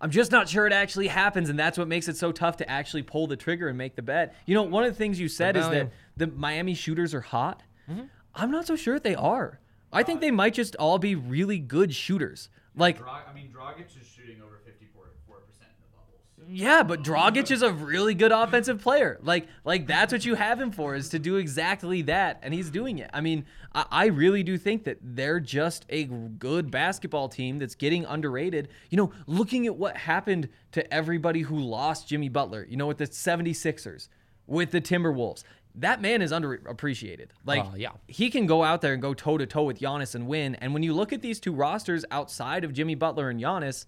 I'm 0.05 0.11
just 0.11 0.31
not 0.31 0.51
sure 0.51 0.67
it 0.67 0.73
actually 0.75 1.09
happens, 1.09 1.49
and 1.49 1.59
that's 1.59 1.79
what 1.79 1.88
makes 1.88 2.09
it 2.09 2.19
so 2.19 2.31
tough 2.31 2.59
to 2.59 2.71
actually 2.71 3.03
pull 3.03 3.27
the 3.27 3.37
trigger 3.37 3.69
and 3.69 3.79
make 3.79 3.97
the 3.97 4.03
bet. 4.03 4.35
You 4.45 4.55
know, 4.55 4.62
one 4.62 4.85
of 4.85 4.93
the 4.93 4.99
things 4.99 5.19
you 5.19 5.29
said 5.29 5.57
is 5.57 5.67
that 5.71 5.93
the 6.14 6.27
Miami 6.27 6.75
shooters 6.75 7.14
are 7.14 7.23
hot. 7.23 7.62
Mm-hmm. 7.90 8.03
I'm 8.35 8.51
not 8.51 8.67
so 8.67 8.77
sure 8.77 9.01
they 9.01 9.14
are. 9.14 9.61
I 9.90 10.03
think 10.03 10.21
they 10.21 10.31
might 10.31 10.53
just 10.53 10.77
all 10.77 10.99
be 10.99 11.14
really 11.14 11.59
good 11.59 11.95
shooters. 11.95 12.51
Like, 12.77 13.01
I 13.01 13.33
mean, 13.35 13.51
Dragic 13.51 13.99
is 13.99 14.07
shooting 14.07 14.43
over 14.45 14.61
54 14.67 15.07
percent 15.38 15.71
in 15.71 15.81
the 15.81 15.97
bubble. 15.97 16.21
So 16.34 16.34
Yeah, 16.48 16.83
but 16.83 17.02
Dragic 17.02 17.50
is 17.50 17.62
a 17.62 17.72
really 17.72 18.14
good 18.14 18.33
offensive 18.33 18.80
player. 18.80 19.18
Like, 19.22 19.46
like 19.64 19.87
that's 19.87 20.12
what 20.12 20.24
you 20.24 20.35
have 20.35 20.61
him 20.61 20.70
for 20.70 20.94
is 20.94 21.09
to 21.11 21.18
do 21.18 21.37
exactly 21.37 22.02
that, 22.02 22.40
and 22.42 22.52
he's 22.54 22.70
doing 22.70 22.98
it. 22.98 23.11
I 23.12 23.20
mean, 23.20 23.44
I, 23.74 23.85
I 23.90 24.07
really 24.07 24.42
do 24.42 24.59
think 24.59 24.85
that 24.85 24.98
they're 25.02 25.40
just 25.40 25.85
a 25.88 26.04
good 26.04 26.70
basketball 26.70 27.28
team 27.28 27.59
that's 27.59 27.74
getting 27.74 28.04
underrated. 28.04 28.68
You 28.90 28.96
know, 28.98 29.12
looking 29.26 29.66
at 29.66 29.76
what 29.76 29.96
happened 29.96 30.48
to 30.72 30.92
everybody 30.92 31.42
who 31.42 31.59
lost 31.59 32.09
Jimmy 32.09 32.28
Butler, 32.28 32.66
you 32.68 32.76
know, 32.76 32.87
with 32.87 32.98
the 32.98 33.07
76ers, 33.07 34.09
with 34.46 34.70
the 34.70 34.80
Timberwolves. 34.80 35.42
That 35.76 36.00
man 36.00 36.22
is 36.22 36.30
underappreciated. 36.30 37.30
Like, 37.44 37.64
Uh, 37.64 37.70
yeah. 37.76 37.88
he 38.07 38.30
can 38.30 38.46
go 38.46 38.62
out 38.62 38.80
there 38.80 38.92
and 38.92 39.02
go 39.02 39.12
toe 39.12 39.38
to 39.38 39.46
toe 39.46 39.64
with 39.64 39.80
Giannis 39.80 40.14
and 40.14 40.28
win. 40.28 40.54
And 40.57 40.72
when 40.72 40.85
you 40.85 40.94
look 40.94 41.12
at 41.12 41.20
these 41.20 41.40
two 41.40 41.52
rosters 41.52 42.04
outside 42.12 42.62
of 42.62 42.72
Jimmy 42.72 42.94
Butler 42.94 43.28
and 43.28 43.40
Giannis, 43.40 43.85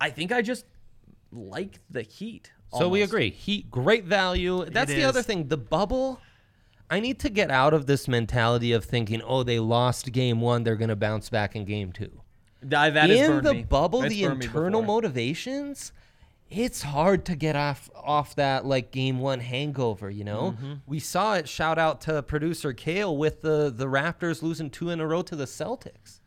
I 0.00 0.10
think 0.10 0.30
I 0.30 0.40
just 0.40 0.66
like 1.34 1.80
the 1.90 2.02
Heat. 2.02 2.52
So 2.76 2.88
we 2.88 3.02
agree. 3.02 3.30
Heat, 3.30 3.70
great 3.70 4.04
value. 4.04 4.64
That's 4.64 4.90
It 4.90 4.96
the 4.96 5.04
other 5.04 5.22
thing. 5.22 5.46
The 5.48 5.56
bubble. 5.56 6.20
I 6.90 7.00
need 7.00 7.18
to 7.20 7.30
get 7.30 7.50
out 7.50 7.72
of 7.72 7.86
this 7.86 8.08
mentality 8.08 8.72
of 8.72 8.84
thinking, 8.84 9.22
oh, 9.22 9.42
they 9.42 9.58
lost 9.58 10.12
game 10.12 10.40
one, 10.40 10.64
they're 10.64 10.76
going 10.76 10.88
to 10.90 10.96
bounce 10.96 11.30
back 11.30 11.56
in 11.56 11.64
game 11.64 11.92
two. 11.92 12.20
That, 12.62 12.94
that 12.94 13.10
in 13.10 13.42
the 13.42 13.54
me. 13.54 13.62
bubble, 13.62 14.00
That's 14.02 14.12
the 14.14 14.24
internal 14.24 14.82
motivations, 14.82 15.92
it's 16.50 16.82
hard 16.82 17.24
to 17.26 17.36
get 17.36 17.56
off 17.56 17.90
off 17.94 18.34
that 18.36 18.64
like 18.66 18.90
game 18.90 19.18
one 19.18 19.40
hangover. 19.40 20.10
You 20.10 20.24
know, 20.24 20.52
Mm-hmm. 20.56 20.72
we 20.86 20.98
saw 21.00 21.34
it. 21.34 21.48
Shout 21.48 21.78
out 21.78 22.00
to 22.02 22.22
producer 22.22 22.72
Kale 22.72 23.16
with 23.16 23.40
the 23.42 23.72
the 23.74 23.86
Raptors 23.86 24.42
losing 24.42 24.68
two 24.70 24.90
in 24.90 25.00
a 25.00 25.06
row 25.06 25.22
to 25.22 25.36
the 25.36 25.44
Celtics, 25.46 26.20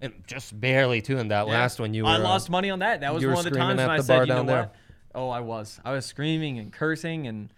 and 0.00 0.22
just 0.26 0.58
barely 0.58 1.00
two 1.02 1.18
in 1.18 1.28
that 1.28 1.46
Yeah. 1.46 1.52
last 1.52 1.78
one. 1.80 1.92
You 1.94 2.04
were 2.04 2.10
I 2.10 2.14
uh, 2.16 2.20
lost 2.20 2.50
money 2.50 2.70
on 2.70 2.78
that. 2.80 3.00
That 3.00 3.12
was 3.14 3.24
one 3.24 3.34
of 3.38 3.44
the 3.44 3.50
times 3.50 3.80
at 3.80 3.88
when 3.88 3.98
I 3.98 4.00
said, 4.02 4.06
bar 4.16 4.22
you 4.26 4.34
know 4.34 4.42
there. 4.44 4.60
what? 4.62 4.74
Oh, 5.14 5.28
I 5.30 5.40
was. 5.40 5.80
I 5.84 5.92
was 5.92 6.06
screaming 6.06 6.58
and 6.58 6.72
cursing 6.72 7.26
and 7.26 7.52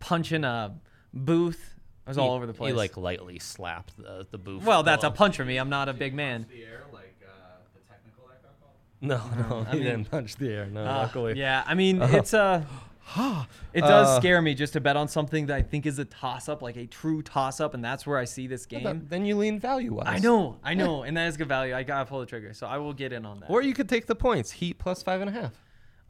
punching 0.00 0.44
a 0.44 0.74
booth. 1.14 1.74
I 2.06 2.10
was 2.10 2.18
all 2.18 2.32
over 2.34 2.46
the 2.46 2.52
place. 2.54 2.72
He 2.72 2.76
like 2.76 2.96
lightly 2.96 3.38
slapped 3.38 3.96
the 3.96 4.26
the 4.30 4.38
booth. 4.38 4.64
well, 4.64 4.82
that's 4.82 5.04
a 5.04 5.10
punch 5.10 5.36
for 5.36 5.44
me. 5.44 5.56
I'm 5.58 5.68
not 5.70 5.88
a 5.88 5.92
big 5.94 6.12
man. 6.14 6.46
The 6.50 6.64
air, 6.64 6.82
like 6.92 7.16
uh, 7.24 7.30
the 7.74 7.80
that 7.88 9.18
got. 9.20 9.38
No, 9.48 9.48
no, 9.48 9.66
I 9.66 9.70
he 9.72 9.76
mean- 9.78 9.84
didn't 9.86 10.10
punch 10.10 10.36
the 10.36 10.50
air. 10.52 10.66
No, 10.66 10.82
Uh, 10.82 10.84
luckily. 10.98 11.38
yeah, 11.38 11.62
I 11.66 11.74
mean, 11.74 12.02
it's 12.02 12.34
uh, 12.34 12.64
it 13.72 13.80
does 13.80 14.08
Uh, 14.08 14.20
scare 14.20 14.40
me 14.42 14.54
just 14.54 14.72
to 14.74 14.80
bet 14.80 14.96
on 14.96 15.08
something 15.08 15.46
that 15.46 15.56
I 15.56 15.62
think 15.62 15.86
is 15.86 15.98
a 15.98 16.04
toss 16.04 16.48
up, 16.48 16.62
like 16.62 16.76
a 16.76 16.86
true 16.86 17.22
toss 17.22 17.60
up, 17.60 17.74
and 17.74 17.84
that's 17.84 18.06
where 18.06 18.18
I 18.18 18.24
see 18.24 18.46
this 18.46 18.66
Th- 18.66 18.82
game. 18.82 19.06
Then 19.08 19.24
you 19.24 19.36
lean 19.36 19.58
value 19.58 19.94
wise. 19.94 20.06
I 20.06 20.18
know, 20.18 20.58
I 20.62 20.74
know, 20.74 21.02
and 21.04 21.16
that 21.16 21.26
is 21.28 21.36
good 21.36 21.48
value. 21.48 21.74
I 21.74 21.82
gotta 21.82 22.04
pull 22.06 22.20
the 22.20 22.26
trigger, 22.26 22.52
so 22.54 22.66
I 22.66 22.78
will 22.78 22.92
get 22.92 23.12
in 23.12 23.24
on 23.26 23.40
that. 23.40 23.50
Or 23.50 23.62
you 23.62 23.74
could 23.74 23.88
take 23.88 24.06
the 24.06 24.14
points. 24.14 24.50
Heat 24.52 24.78
plus 24.78 25.02
five 25.02 25.20
and 25.20 25.28
a 25.30 25.32
half. 25.32 25.52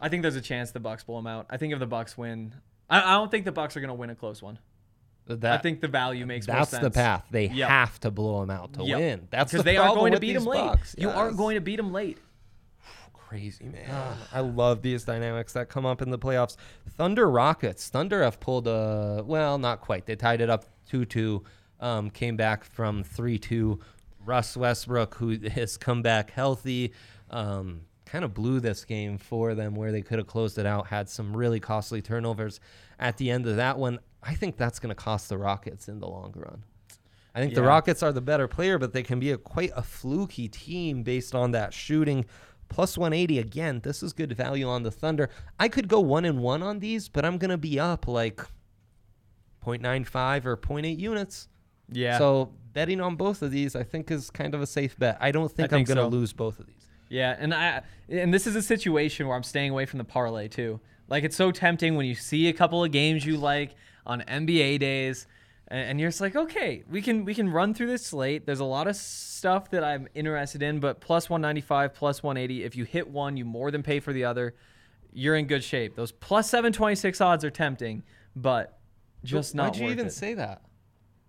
I 0.01 0.09
think 0.09 0.23
there's 0.23 0.37
a 0.37 0.41
chance 0.41 0.71
the 0.73 0.81
Bucks 0.81 1.05
blow 1.05 1.17
them 1.17 1.27
out. 1.27 1.47
I 1.51 1.57
think 1.57 1.73
if 1.73 1.79
the 1.79 1.87
Bucks 1.87 2.17
win, 2.19 2.55
I, 2.89 3.01
I 3.01 3.13
don't 3.15 3.31
think 3.31 3.45
the 3.45 3.53
Bucks 3.53 3.77
are 3.77 3.81
gonna 3.81 3.95
win 3.95 4.11
a 4.11 4.15
close 4.15 4.43
one. 4.43 4.59
That, 5.27 5.53
I 5.53 5.59
think 5.59 5.81
the 5.81 5.87
value 5.87 6.27
makes 6.27 6.49
more 6.49 6.57
that's 6.57 6.71
sense. 6.71 6.83
the 6.83 6.91
path. 6.91 7.25
They 7.31 7.47
Yep. 7.47 7.69
have 7.69 8.01
to 8.01 8.11
blow 8.11 8.41
them 8.41 8.51
out 8.51 8.73
to 8.73 8.83
Yep. 8.83 8.99
win. 8.99 9.29
That's 9.31 9.53
because 9.53 9.65
the 9.65 9.71
they 9.71 9.77
aren't 9.77 9.89
problem 9.93 10.01
going 10.03 10.13
to 10.13 10.17
with 10.17 10.21
beat 10.23 10.33
these 10.33 10.43
them 10.43 10.51
late. 10.53 10.59
Bucks. 10.67 10.97
You 10.99 11.09
aren't 11.11 11.33
Yes. 11.33 11.39
going 11.39 11.55
to 11.55 11.61
beat 11.61 11.77
them 11.77 11.93
late. 11.93 12.19
Crazy, 13.31 13.67
man. 13.67 14.17
I 14.33 14.41
love 14.41 14.83
these 14.83 15.05
dynamics 15.05 15.53
that 15.53 15.69
come 15.69 15.87
up 15.87 16.03
in 16.03 16.11
the 16.11 16.19
playoffs. 16.19 16.57
Thunder 16.97 17.31
Rockets. 17.31 17.89
Thunder 17.89 18.25
have 18.25 18.41
pulled 18.41 18.67
a 18.67 19.23
well, 19.25 19.57
not 19.57 19.81
quite. 19.81 20.05
They 20.05 20.17
tied 20.17 20.41
it 20.41 20.51
up 20.51 20.65
two 20.89 21.05
two. 21.05 21.45
Um, 21.79 22.11
came 22.11 22.37
back 22.37 22.65
from 22.65 23.05
three 23.05 23.39
two. 23.39 23.79
Russ 24.25 24.57
Westbrook, 24.57 25.15
who 25.15 25.39
has 25.51 25.77
come 25.77 26.03
back 26.03 26.33
healthy, 26.33 26.93
um, 27.31 27.83
kind 28.05 28.25
of 28.25 28.35
blew 28.35 28.59
this 28.59 28.85
game 28.85 29.17
for 29.17 29.55
them 29.55 29.77
where 29.77 29.93
they 29.93 30.03
could 30.03 30.19
have 30.19 30.27
closed 30.27 30.59
it 30.59 30.67
out. 30.67 30.89
Had 30.89 31.09
some 31.09 31.37
really 31.37 31.61
costly 31.61 32.03
turnovers 32.03 32.59
at 32.99 33.17
the 33.17 33.31
end 33.31 33.47
of 33.47 33.55
that 33.57 33.79
one. 33.79 34.01
I 34.25 34.35
think 34.35 34.57
that's 34.57 34.81
going 34.81 34.91
to 34.91 35.01
cost 35.01 35.29
the 35.29 35.39
Rockets 35.39 35.89
in 35.89 36.01
the 36.01 36.09
long 36.09 36.33
run. 36.35 36.65
I 37.33 37.39
think 37.39 37.55
the 37.55 37.63
Rockets 37.63 38.03
are 38.03 38.13
the 38.13 38.21
better 38.21 38.49
player, 38.49 38.77
but 38.77 38.93
they 38.93 39.05
can 39.05 39.21
be 39.21 39.31
a 39.31 39.39
quite 39.39 39.71
a 39.77 39.83
fluky 39.83 40.49
team 40.49 41.05
based 41.05 41.35
on 41.35 41.53
that 41.53 41.73
shooting. 41.73 42.25
Plus 42.71 42.97
180 42.97 43.39
again. 43.39 43.81
This 43.85 44.03
is 44.03 44.15
good 44.15 44.33
value 44.33 44.67
on 44.67 44.85
the 44.85 44.91
Thunder. 44.91 45.29
I 45.59 45.69
could 45.69 45.89
go 45.89 46.01
one 46.01 46.25
and 46.25 46.39
one 46.39 46.63
on 46.63 46.79
these, 46.79 47.09
but 47.09 47.27
I'm 47.27 47.37
gonna 47.37 47.59
be 47.59 47.79
up 47.79 48.09
like 48.09 48.41
0.95 49.67 50.47
or 50.47 50.57
0.8 50.57 50.99
units. 50.99 51.49
Yeah. 51.91 52.17
So 52.17 52.55
betting 52.73 53.01
on 53.01 53.17
both 53.17 53.43
of 53.43 53.51
these, 53.51 53.77
I 53.77 53.83
think, 53.83 54.11
is 54.11 54.31
kind 54.31 54.55
of 54.55 54.63
a 54.63 54.67
safe 54.67 54.99
bet. 54.99 55.19
I 55.21 55.33
don't 55.33 55.49
think, 55.49 55.71
think 55.71 55.81
I'm 55.81 55.95
gonna 55.95 56.07
so. 56.07 56.17
lose 56.17 56.33
both 56.33 56.59
of 56.59 56.67
these. 56.67 56.89
Yeah, 57.09 57.37
and 57.39 57.53
I 57.53 57.83
and 58.09 58.33
this 58.33 58.47
is 58.47 58.55
a 58.57 58.63
situation 58.63 59.27
where 59.27 59.37
I'm 59.37 59.43
staying 59.43 59.71
away 59.71 59.85
from 59.85 59.99
the 59.99 60.05
parlay 60.05 60.49
too. 60.49 60.81
Like 61.09 61.25
it's 61.25 61.37
so 61.37 61.51
tempting 61.51 61.97
when 61.97 62.07
you 62.07 62.15
see 62.15 62.49
a 62.49 62.53
couple 62.53 62.83
of 62.85 62.93
games 62.93 63.27
you 63.27 63.37
like 63.37 63.75
on 64.07 64.21
NBA 64.23 64.79
days, 64.79 65.27
and, 65.71 65.91
and 65.91 66.01
you're 66.01 66.11
just 66.11 66.21
like, 66.21 66.37
okay, 66.37 66.83
we 66.91 67.01
can 67.01 67.25
we 67.25 67.35
can 67.35 67.49
run 67.49 67.75
through 67.75 67.87
this 67.87 68.05
slate. 68.05 68.45
There's 68.45 68.61
a 68.61 68.65
lot 68.65 68.87
of 68.89 68.97
stuff 68.97 69.71
that 69.71 69.85
I'm 69.85 70.09
interested 70.15 70.63
in, 70.63 70.81
but 70.81 71.01
plus 71.01 71.31
195, 71.31 71.95
plus 71.95 72.23
180. 72.23 72.65
If 72.65 72.77
you 72.77 72.85
hit 72.85 73.09
one, 73.09 73.37
you 73.37 73.45
more 73.45 73.71
than 73.71 73.83
pay 73.83 74.01
for 74.01 74.13
the 74.13 74.25
other. 74.25 74.55
You're 75.13 75.37
in 75.37 75.47
good 75.47 75.65
shape. 75.65 75.97
Those 75.97 76.13
plus 76.13 76.49
726 76.51 77.21
odds 77.21 77.45
are 77.45 77.51
tempting, 77.51 78.03
but 78.37 78.79
just 79.25 79.55
not 79.55 79.73
Why'd 79.73 79.77
you 79.77 79.91
even 79.91 80.07
it. 80.09 80.13
say 80.13 80.35
that? 80.35 80.63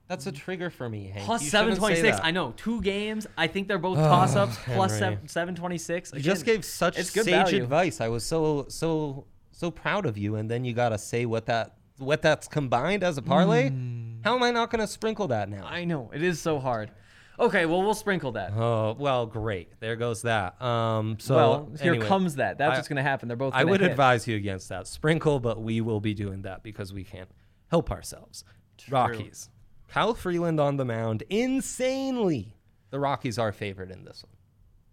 That's 0.07 0.27
a 0.27 0.31
trigger 0.31 0.69
for 0.69 0.89
me, 0.89 1.07
Hank. 1.07 1.25
Plus 1.25 1.41
shouldn't 1.41 1.75
say 1.77 1.95
726. 1.95 2.19
I 2.21 2.31
know. 2.31 2.53
Two 2.57 2.81
games. 2.81 3.27
I 3.37 3.47
think 3.47 3.69
they're 3.69 3.77
both 3.77 3.97
toss 3.97 4.35
ups. 4.35 4.57
plus 4.65 4.97
seven, 4.97 5.27
726. 5.27 6.13
You 6.15 6.19
just 6.19 6.45
gave 6.45 6.65
such 6.65 6.95
sage 6.95 7.25
value. 7.25 7.63
advice. 7.63 8.01
I 8.01 8.09
was 8.09 8.25
so 8.25 8.65
so 8.67 9.27
so 9.51 9.71
proud 9.71 10.05
of 10.05 10.17
you, 10.17 10.35
and 10.35 10.49
then 10.49 10.65
you 10.65 10.73
gotta 10.73 10.97
say 10.97 11.25
what 11.25 11.45
that 11.45 11.77
what 11.97 12.21
that's 12.21 12.47
combined 12.47 13.03
as 13.03 13.17
a 13.17 13.21
parlay. 13.21 13.69
Hmm. 13.69 14.00
How 14.23 14.35
am 14.35 14.43
I 14.43 14.51
not 14.51 14.69
gonna 14.69 14.87
sprinkle 14.87 15.27
that 15.29 15.49
now? 15.49 15.65
I 15.65 15.83
know. 15.85 16.11
It 16.13 16.23
is 16.23 16.39
so 16.39 16.59
hard. 16.59 16.91
Okay, 17.39 17.65
well, 17.65 17.81
we'll 17.81 17.95
sprinkle 17.95 18.33
that. 18.33 18.53
Oh 18.53 18.95
well, 18.99 19.25
great. 19.25 19.79
There 19.79 19.95
goes 19.95 20.21
that. 20.23 20.61
Um, 20.61 21.17
so 21.19 21.35
well, 21.35 21.71
here 21.81 21.93
anyway, 21.93 22.07
comes 22.07 22.35
that. 22.35 22.57
That's 22.57 22.73
I- 22.73 22.75
what's 22.77 22.87
going 22.87 22.97
to 22.97 23.03
happen. 23.03 23.27
They're 23.27 23.37
both. 23.37 23.53
I 23.55 23.63
would 23.63 23.81
hit. 23.81 23.89
advise 23.89 24.27
you 24.27 24.35
against 24.35 24.69
that 24.69 24.85
sprinkle, 24.85 25.39
but 25.39 25.61
we 25.61 25.81
will 25.81 25.99
be 25.99 26.13
doing 26.13 26.43
that 26.43 26.61
because 26.61 26.93
we 26.93 27.03
can't 27.03 27.29
help 27.69 27.89
ourselves. 27.89 28.43
Rockies. 28.89 29.49
Kyle 29.87 30.13
Freeland 30.13 30.59
on 30.59 30.77
the 30.77 30.85
mound, 30.85 31.23
insanely. 31.29 32.55
The 32.91 32.99
Rockies 32.99 33.39
are 33.39 33.51
favored 33.51 33.91
in 33.91 34.05
this 34.05 34.23
one. 34.23 34.35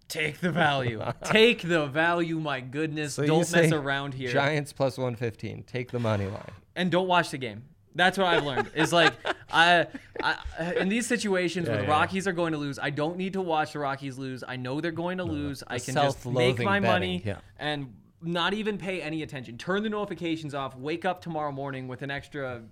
Take 0.09 0.41
the 0.41 0.51
value. 0.51 1.03
Take 1.25 1.63
the 1.63 1.87
value. 1.87 2.39
My 2.39 2.61
goodness. 2.61 3.15
So 3.15 3.27
don't 3.27 3.53
mess 3.53 3.73
around 3.73 4.15
here. 4.15 4.31
Giants 4.33 4.73
plus 4.73 4.97
115. 4.97 5.65
Take 5.65 5.91
the 5.91 5.99
money 5.99 6.27
line. 6.27 6.51
and 6.75 6.91
don't 6.91 7.09
watch 7.09 7.31
the 7.31 7.39
game. 7.39 7.65
That's 7.99 8.17
what 8.17 8.29
I've 8.29 8.45
learned. 8.45 8.71
Is 8.75 8.93
like 8.93 9.13
I, 9.51 9.87
I 10.23 10.75
in 10.77 10.89
these 10.89 11.07
situations 11.07 11.67
Yeah, 11.67 11.73
where 11.73 11.83
the 11.83 11.89
yeah. 11.89 11.93
Rockies 11.93 12.27
are 12.29 12.33
going 12.33 12.53
to 12.53 12.59
lose, 12.59 12.79
I 12.79 12.91
don't 12.91 13.17
need 13.17 13.33
to 13.33 13.43
watch 13.43 13.73
the 13.73 13.81
Rockies 13.81 14.17
lose. 14.17 14.45
I 14.47 14.57
know 14.57 14.81
they're 14.81 14.93
going 14.93 15.19
to 15.19 15.25
lose. 15.25 15.63
I 15.67 15.79
can 15.79 15.95
just 15.95 16.25
make 16.25 16.61
my 16.61 16.79
betting, 16.79 16.91
money 16.91 17.23
yeah. 17.25 17.39
and 17.59 17.93
not 18.23 18.55
even 18.55 18.79
pay 18.79 19.03
any 19.03 19.23
attention. 19.23 19.59
Turn 19.59 19.83
the 19.83 19.89
notifications 19.89 20.55
off. 20.55 20.77
Wake 20.77 21.05
up 21.05 21.21
tomorrow 21.21 21.51
morning 21.53 21.89
with 21.89 22.03
an 22.03 22.11
extra 22.11 22.63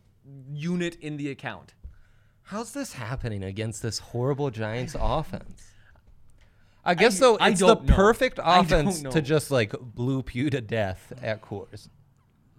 unit 0.52 0.96
in 1.00 1.16
the 1.16 1.30
account. 1.30 1.74
How's 2.42 2.72
this 2.72 2.92
happening 2.92 3.42
against 3.42 3.82
this 3.82 3.98
horrible 3.98 4.50
Giants 4.50 4.94
offense? 4.98 5.72
I 6.84 6.94
guess 6.94 7.18
though 7.18 7.36
it's 7.40 7.58
the 7.58 7.74
know. 7.74 7.94
perfect 7.94 8.38
offense 8.40 9.02
to 9.02 9.20
just 9.20 9.50
like 9.50 9.72
bloop 9.72 10.36
you 10.36 10.50
to 10.50 10.60
death 10.60 11.12
at 11.20 11.42
Coors. 11.42 11.88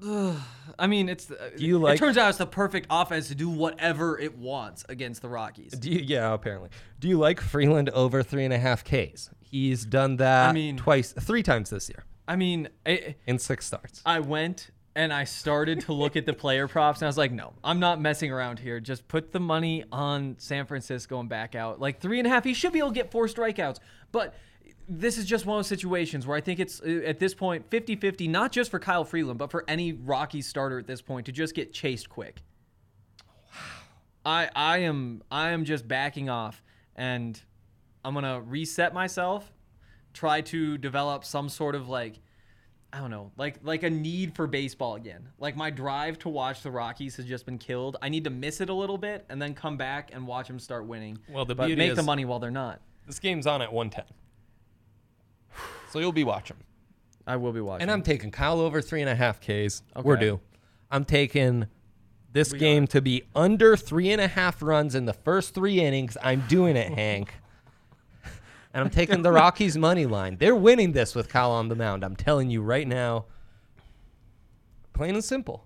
I 0.79 0.87
mean, 0.87 1.09
it's. 1.09 1.25
Do 1.25 1.35
you 1.57 1.79
like- 1.79 1.95
It 1.95 1.99
turns 1.99 2.17
out 2.17 2.29
it's 2.29 2.37
the 2.37 2.45
perfect 2.45 2.87
offense 2.89 3.27
to 3.29 3.35
do 3.35 3.49
whatever 3.49 4.17
it 4.19 4.37
wants 4.37 4.85
against 4.89 5.21
the 5.21 5.29
Rockies. 5.29 5.71
Do 5.71 5.89
you, 5.91 5.99
yeah, 5.99 6.33
apparently. 6.33 6.69
Do 6.99 7.07
you 7.07 7.17
like 7.17 7.41
Freeland 7.41 7.89
over 7.89 8.21
three 8.23 8.45
and 8.45 8.53
a 8.53 8.59
half 8.59 8.83
Ks? 8.83 9.29
He's 9.39 9.85
done 9.85 10.17
that 10.17 10.49
I 10.49 10.53
mean- 10.53 10.77
twice, 10.77 11.13
three 11.13 11.41
times 11.43 11.69
this 11.69 11.89
year 11.89 12.03
I 12.27 12.35
mean, 12.35 12.67
I, 12.85 13.15
in 13.25 13.39
six 13.39 13.65
starts. 13.65 14.01
I 14.05 14.19
went 14.19 14.69
and 14.95 15.13
I 15.13 15.23
started 15.23 15.81
to 15.81 15.93
look 15.93 16.15
at 16.15 16.25
the 16.25 16.33
player 16.33 16.67
props, 16.67 17.01
and 17.01 17.05
I 17.05 17.09
was 17.09 17.17
like, 17.19 17.31
no, 17.31 17.53
I'm 17.63 17.79
not 17.79 18.01
messing 18.01 18.31
around 18.31 18.57
here. 18.59 18.79
Just 18.79 19.07
put 19.07 19.31
the 19.31 19.39
money 19.39 19.83
on 19.91 20.35
San 20.39 20.65
Francisco 20.65 21.19
and 21.19 21.29
back 21.29 21.53
out. 21.55 21.79
Like 21.79 22.01
three 22.01 22.17
and 22.19 22.25
a 22.27 22.29
half, 22.31 22.43
he 22.43 22.53
should 22.55 22.73
be 22.73 22.79
able 22.79 22.89
to 22.89 22.95
get 22.95 23.11
four 23.11 23.27
strikeouts. 23.27 23.77
But 24.11 24.33
this 24.87 25.17
is 25.17 25.25
just 25.25 25.45
one 25.45 25.57
of 25.57 25.59
those 25.59 25.67
situations 25.67 26.25
where 26.25 26.37
I 26.37 26.41
think 26.41 26.59
it's 26.59 26.81
uh, 26.81 27.01
at 27.05 27.19
this 27.19 27.33
point 27.33 27.69
50 27.69 27.95
50, 27.97 28.27
not 28.27 28.51
just 28.51 28.71
for 28.71 28.79
Kyle 28.79 29.03
Freeland, 29.03 29.37
but 29.37 29.51
for 29.51 29.63
any 29.67 29.93
Rockies 29.93 30.47
starter 30.47 30.79
at 30.79 30.87
this 30.87 31.01
point 31.01 31.25
to 31.25 31.31
just 31.31 31.53
get 31.53 31.73
chased 31.73 32.09
quick. 32.09 32.41
I 34.25 34.49
I 34.55 34.79
am 34.79 35.23
I 35.31 35.49
am 35.49 35.65
just 35.65 35.87
backing 35.87 36.29
off 36.29 36.63
and 36.95 37.39
I'm 38.03 38.13
gonna 38.13 38.41
reset 38.41 38.93
myself, 38.93 39.51
try 40.13 40.41
to 40.41 40.77
develop 40.77 41.25
some 41.25 41.49
sort 41.49 41.75
of 41.75 41.89
like 41.89 42.19
I 42.91 42.99
don't 42.99 43.11
know, 43.11 43.31
like 43.37 43.59
like 43.63 43.83
a 43.83 43.89
need 43.89 44.35
for 44.35 44.47
baseball 44.47 44.95
again. 44.95 45.29
Like 45.37 45.57
my 45.57 45.69
drive 45.69 46.17
to 46.19 46.29
watch 46.29 46.61
the 46.61 46.71
Rockies 46.71 47.17
has 47.17 47.25
just 47.25 47.45
been 47.45 47.57
killed. 47.57 47.97
I 48.01 48.07
need 48.07 48.23
to 48.23 48.29
miss 48.29 48.61
it 48.61 48.69
a 48.69 48.73
little 48.73 48.97
bit 48.97 49.25
and 49.29 49.41
then 49.41 49.53
come 49.53 49.75
back 49.75 50.11
and 50.13 50.25
watch 50.25 50.47
them 50.47 50.59
start 50.59 50.85
winning. 50.85 51.19
Well, 51.29 51.43
the 51.45 51.55
but 51.55 51.69
make 51.71 51.95
the 51.95 52.03
money 52.03 52.23
while 52.23 52.39
they're 52.39 52.51
not. 52.51 52.81
This 53.05 53.19
game's 53.19 53.47
on 53.47 53.61
at 53.61 53.71
110. 53.71 54.05
So 55.91 55.99
you'll 55.99 56.11
be 56.11 56.23
watching. 56.23 56.57
I 57.25 57.35
will 57.35 57.51
be 57.53 57.61
watching. 57.61 57.83
And 57.83 57.91
I'm 57.91 58.01
taking 58.03 58.31
Kyle 58.31 58.59
over 58.59 58.81
three 58.81 59.01
and 59.01 59.09
a 59.09 59.15
half 59.15 59.39
Ks. 59.41 59.83
We're 60.01 60.15
due. 60.17 60.39
I'm 60.89 61.03
taking 61.05 61.67
this 62.31 62.53
We 62.53 62.59
game 62.59 62.87
to 62.87 63.01
be 63.01 63.23
under 63.35 63.75
three 63.75 64.11
and 64.11 64.21
a 64.21 64.27
half 64.27 64.61
runs 64.61 64.95
in 64.95 65.05
the 65.05 65.13
first 65.13 65.53
three 65.53 65.79
innings. 65.81 66.17
I'm 66.21 66.43
doing 66.47 66.75
it, 66.77 66.91
Hank. 66.93 67.33
And 68.73 68.83
I'm 68.83 68.91
taking 68.91 69.23
the 69.23 69.31
Rockies 69.31 69.75
money 69.75 70.05
line. 70.05 70.37
They're 70.37 70.55
winning 70.55 70.91
this 70.91 71.15
with 71.15 71.29
Kyle 71.29 71.49
on 71.51 71.67
the 71.67 71.75
mound. 71.75 72.03
I'm 72.03 72.15
telling 72.15 72.51
you 72.51 72.61
right 72.61 72.87
now. 72.87 73.25
Plain 74.93 75.15
and 75.15 75.23
simple. 75.23 75.65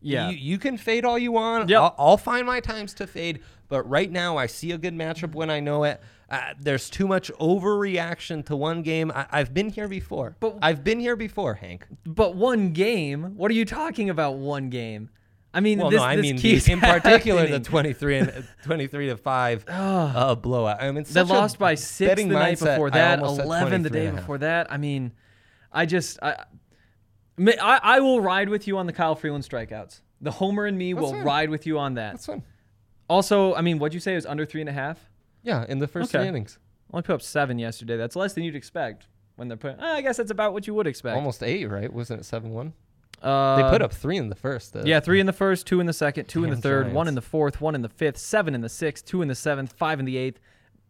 yeah. 0.00 0.28
You, 0.30 0.36
you 0.36 0.58
can 0.58 0.76
fade 0.76 1.04
all 1.04 1.18
you 1.18 1.32
want. 1.32 1.68
Yep. 1.68 1.80
I'll, 1.80 1.94
I'll 1.98 2.16
find 2.16 2.46
my 2.46 2.60
times 2.60 2.94
to 2.94 3.06
fade. 3.08 3.40
But 3.68 3.88
right 3.88 4.10
now, 4.10 4.36
I 4.36 4.46
see 4.46 4.70
a 4.70 4.78
good 4.78 4.94
matchup 4.94 5.34
when 5.34 5.50
I 5.50 5.58
know 5.58 5.82
it. 5.84 6.00
Uh, 6.34 6.54
there's 6.60 6.90
too 6.90 7.06
much 7.06 7.30
overreaction 7.40 8.44
to 8.46 8.56
one 8.56 8.82
game. 8.82 9.10
I, 9.14 9.26
I've 9.30 9.54
been 9.54 9.68
here 9.68 9.88
before. 9.88 10.36
But- 10.40 10.58
I've 10.62 10.82
been 10.82 11.00
here 11.00 11.16
before, 11.16 11.54
Hank. 11.54 11.86
but 12.04 12.34
one 12.34 12.72
game. 12.72 13.36
What 13.36 13.50
are 13.50 13.54
you 13.54 13.64
talking 13.64 14.10
about? 14.10 14.36
One 14.36 14.70
game. 14.70 15.10
I 15.52 15.60
mean, 15.60 15.78
Well, 15.78 15.90
this, 15.90 15.98
no, 15.98 16.04
I 16.04 16.16
this 16.16 16.22
mean 16.22 16.36
the, 16.36 16.72
in 16.72 16.80
particular 16.80 17.46
the 17.46 17.60
23 17.60 18.18
and 18.18 18.28
uh, 18.30 18.42
23 18.64 19.06
to 19.10 19.16
five 19.16 19.64
uh, 19.68 20.34
blowout. 20.34 20.82
I 20.82 20.90
mean, 20.90 21.04
They 21.08 21.22
lost 21.22 21.60
by 21.60 21.76
six 21.76 21.98
the 21.98 22.06
betting 22.06 22.28
night 22.28 22.58
before 22.58 22.90
that, 22.90 23.20
11 23.20 23.82
the 23.82 23.90
day 23.90 24.06
and 24.06 24.08
a 24.08 24.10
half. 24.12 24.20
before 24.22 24.38
that. 24.38 24.72
I 24.72 24.78
mean, 24.78 25.12
I 25.70 25.86
just 25.86 26.18
I, 26.20 26.44
I 27.38 27.80
I 27.82 28.00
will 28.00 28.20
ride 28.20 28.48
with 28.48 28.66
you 28.66 28.78
on 28.78 28.86
the 28.86 28.92
Kyle 28.92 29.14
Freeland 29.14 29.44
strikeouts. 29.44 30.00
The 30.20 30.32
homer 30.32 30.66
and 30.66 30.76
me 30.76 30.92
will 30.92 31.12
fine. 31.12 31.22
ride 31.22 31.50
with 31.50 31.66
you 31.66 31.78
on 31.78 31.94
that. 31.94 32.14
That's 32.14 32.26
fine. 32.26 32.42
Also, 33.08 33.54
I 33.54 33.60
mean, 33.60 33.78
what'd 33.78 33.94
you 33.94 34.00
say? 34.00 34.12
It 34.12 34.16
was 34.16 34.26
under 34.26 34.44
three 34.44 34.60
and 34.60 34.70
a 34.70 34.72
half. 34.72 35.08
Yeah, 35.44 35.64
in 35.68 35.78
the 35.78 35.86
first 35.86 36.10
Okay. 36.12 36.18
three 36.24 36.28
innings, 36.28 36.58
Only 36.92 37.02
put 37.02 37.14
up 37.14 37.22
seven 37.22 37.58
yesterday. 37.60 37.96
That's 37.96 38.16
less 38.16 38.32
than 38.34 38.42
you'd 38.44 38.56
expect 38.56 39.06
when 39.36 39.46
they're 39.48 39.56
putting. 39.56 39.78
I 39.80 40.00
guess 40.00 40.16
that's 40.16 40.30
about 40.32 40.52
what 40.52 40.66
you 40.66 40.74
would 40.74 40.86
expect. 40.88 41.14
almost 41.16 41.42
eight, 41.42 41.66
right? 41.66 41.92
Wasn't 41.92 42.20
it 42.20 42.24
seven 42.24 42.50
one? 42.50 42.72
Uh, 43.22 43.56
They 43.56 43.70
put 43.70 43.80
up 43.82 43.92
three 43.92 44.16
in 44.16 44.28
the 44.28 44.34
first. 44.34 44.74
Uh, 44.76 44.82
Yeah, 44.84 45.00
three 45.00 45.18
in 45.20 45.26
the 45.26 45.32
first, 45.32 45.66
two 45.66 45.80
in 45.80 45.86
the 45.86 45.92
second, 45.92 46.26
two 46.26 46.44
in 46.44 46.50
the 46.50 46.56
Damn 46.56 46.62
third, 46.62 46.86
one 46.86 46.94
Giants. 46.94 47.08
in 47.10 47.14
the 47.14 47.20
fourth, 47.22 47.60
one 47.60 47.74
in 47.74 47.82
the 47.82 47.88
fifth, 47.88 48.18
seven 48.18 48.54
in 48.54 48.60
the 48.60 48.68
sixth, 48.68 49.04
two 49.06 49.22
in 49.22 49.28
the 49.28 49.34
seventh, 49.34 49.72
five 49.72 49.98
in 50.00 50.04
the 50.04 50.16
eighth. 50.16 50.40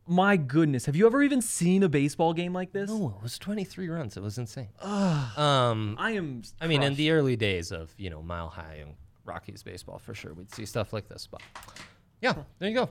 My 0.07 0.37
goodness, 0.37 0.85
have 0.87 0.97
you 0.97 1.07
ever 1.07 1.23
even 1.23 1.40
seen 1.40 1.83
a 1.83 1.88
baseball 1.88 2.35
game 2.35 2.53
like 2.53 2.73
this? 2.73 2.90
No, 2.90 3.14
it 3.17 3.23
was 3.23 3.38
23 3.38 3.88
runs. 3.88 4.17
It 4.19 4.23
was 4.23 4.37
insane. 4.37 4.69
um, 4.83 5.97
I 5.99 6.12
am. 6.12 6.43
I 6.61 6.67
mean, 6.67 6.83
in 6.83 6.88
crushed. 6.90 6.97
the 6.99 7.11
early 7.12 7.37
days 7.37 7.73
of 7.73 7.95
you 7.97 8.11
know 8.11 8.23
Mile 8.23 8.49
High 8.49 8.81
and 8.83 8.95
Rockies 9.25 9.62
baseball, 9.62 9.99
for 9.99 10.12
sure, 10.14 10.35
we'd 10.35 10.53
see 10.53 10.67
stuff 10.67 10.93
like 10.93 11.09
this. 11.09 11.27
But 11.31 11.40
yeah, 12.21 12.35
there 12.59 12.69
you 12.69 12.75
go. 12.75 12.90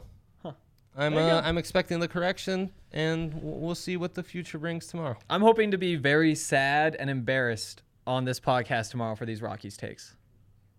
I'm 0.95 1.17
uh. 1.17 1.41
I'm 1.43 1.57
expecting 1.57 1.99
the 1.99 2.07
correction, 2.07 2.71
and 2.91 3.33
we'll 3.41 3.75
see 3.75 3.97
what 3.97 4.13
the 4.13 4.23
future 4.23 4.59
brings 4.59 4.87
tomorrow. 4.87 5.17
I'm 5.29 5.41
hoping 5.41 5.71
to 5.71 5.77
be 5.77 5.95
very 5.95 6.35
sad 6.35 6.95
and 6.95 7.09
embarrassed 7.09 7.81
on 8.05 8.25
this 8.25 8.39
podcast 8.39 8.91
tomorrow 8.91 9.15
for 9.15 9.25
these 9.25 9.41
Rockies 9.41 9.77
takes. 9.77 10.15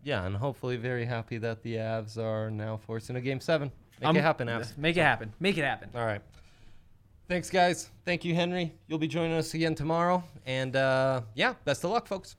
Yeah, 0.02 0.24
and 0.24 0.36
hopefully 0.36 0.76
very 0.76 1.04
happy 1.06 1.38
that 1.38 1.62
the 1.62 1.76
Avs 1.76 2.18
are 2.18 2.50
now 2.50 2.76
forcing 2.76 3.16
a 3.16 3.20
game 3.20 3.40
seven. 3.40 3.72
Make 4.00 4.06
I'm- 4.06 4.16
it 4.16 4.22
happen, 4.22 4.48
Avs. 4.48 4.76
Make 4.78 4.96
it 4.96 5.02
happen. 5.02 5.32
Make 5.40 5.56
it 5.58 5.64
happen. 5.64 5.90
All 5.94 6.04
right. 6.04 6.20
Thanks, 7.26 7.48
guys. 7.48 7.88
Thank 8.04 8.24
you, 8.24 8.34
Henry. 8.34 8.74
You'll 8.86 8.98
be 8.98 9.08
joining 9.08 9.32
us 9.32 9.54
again 9.54 9.74
tomorrow. 9.74 10.22
And 10.44 10.76
uh, 10.76 11.22
yeah, 11.34 11.54
best 11.64 11.82
of 11.82 11.90
luck, 11.90 12.06
folks. 12.06 12.36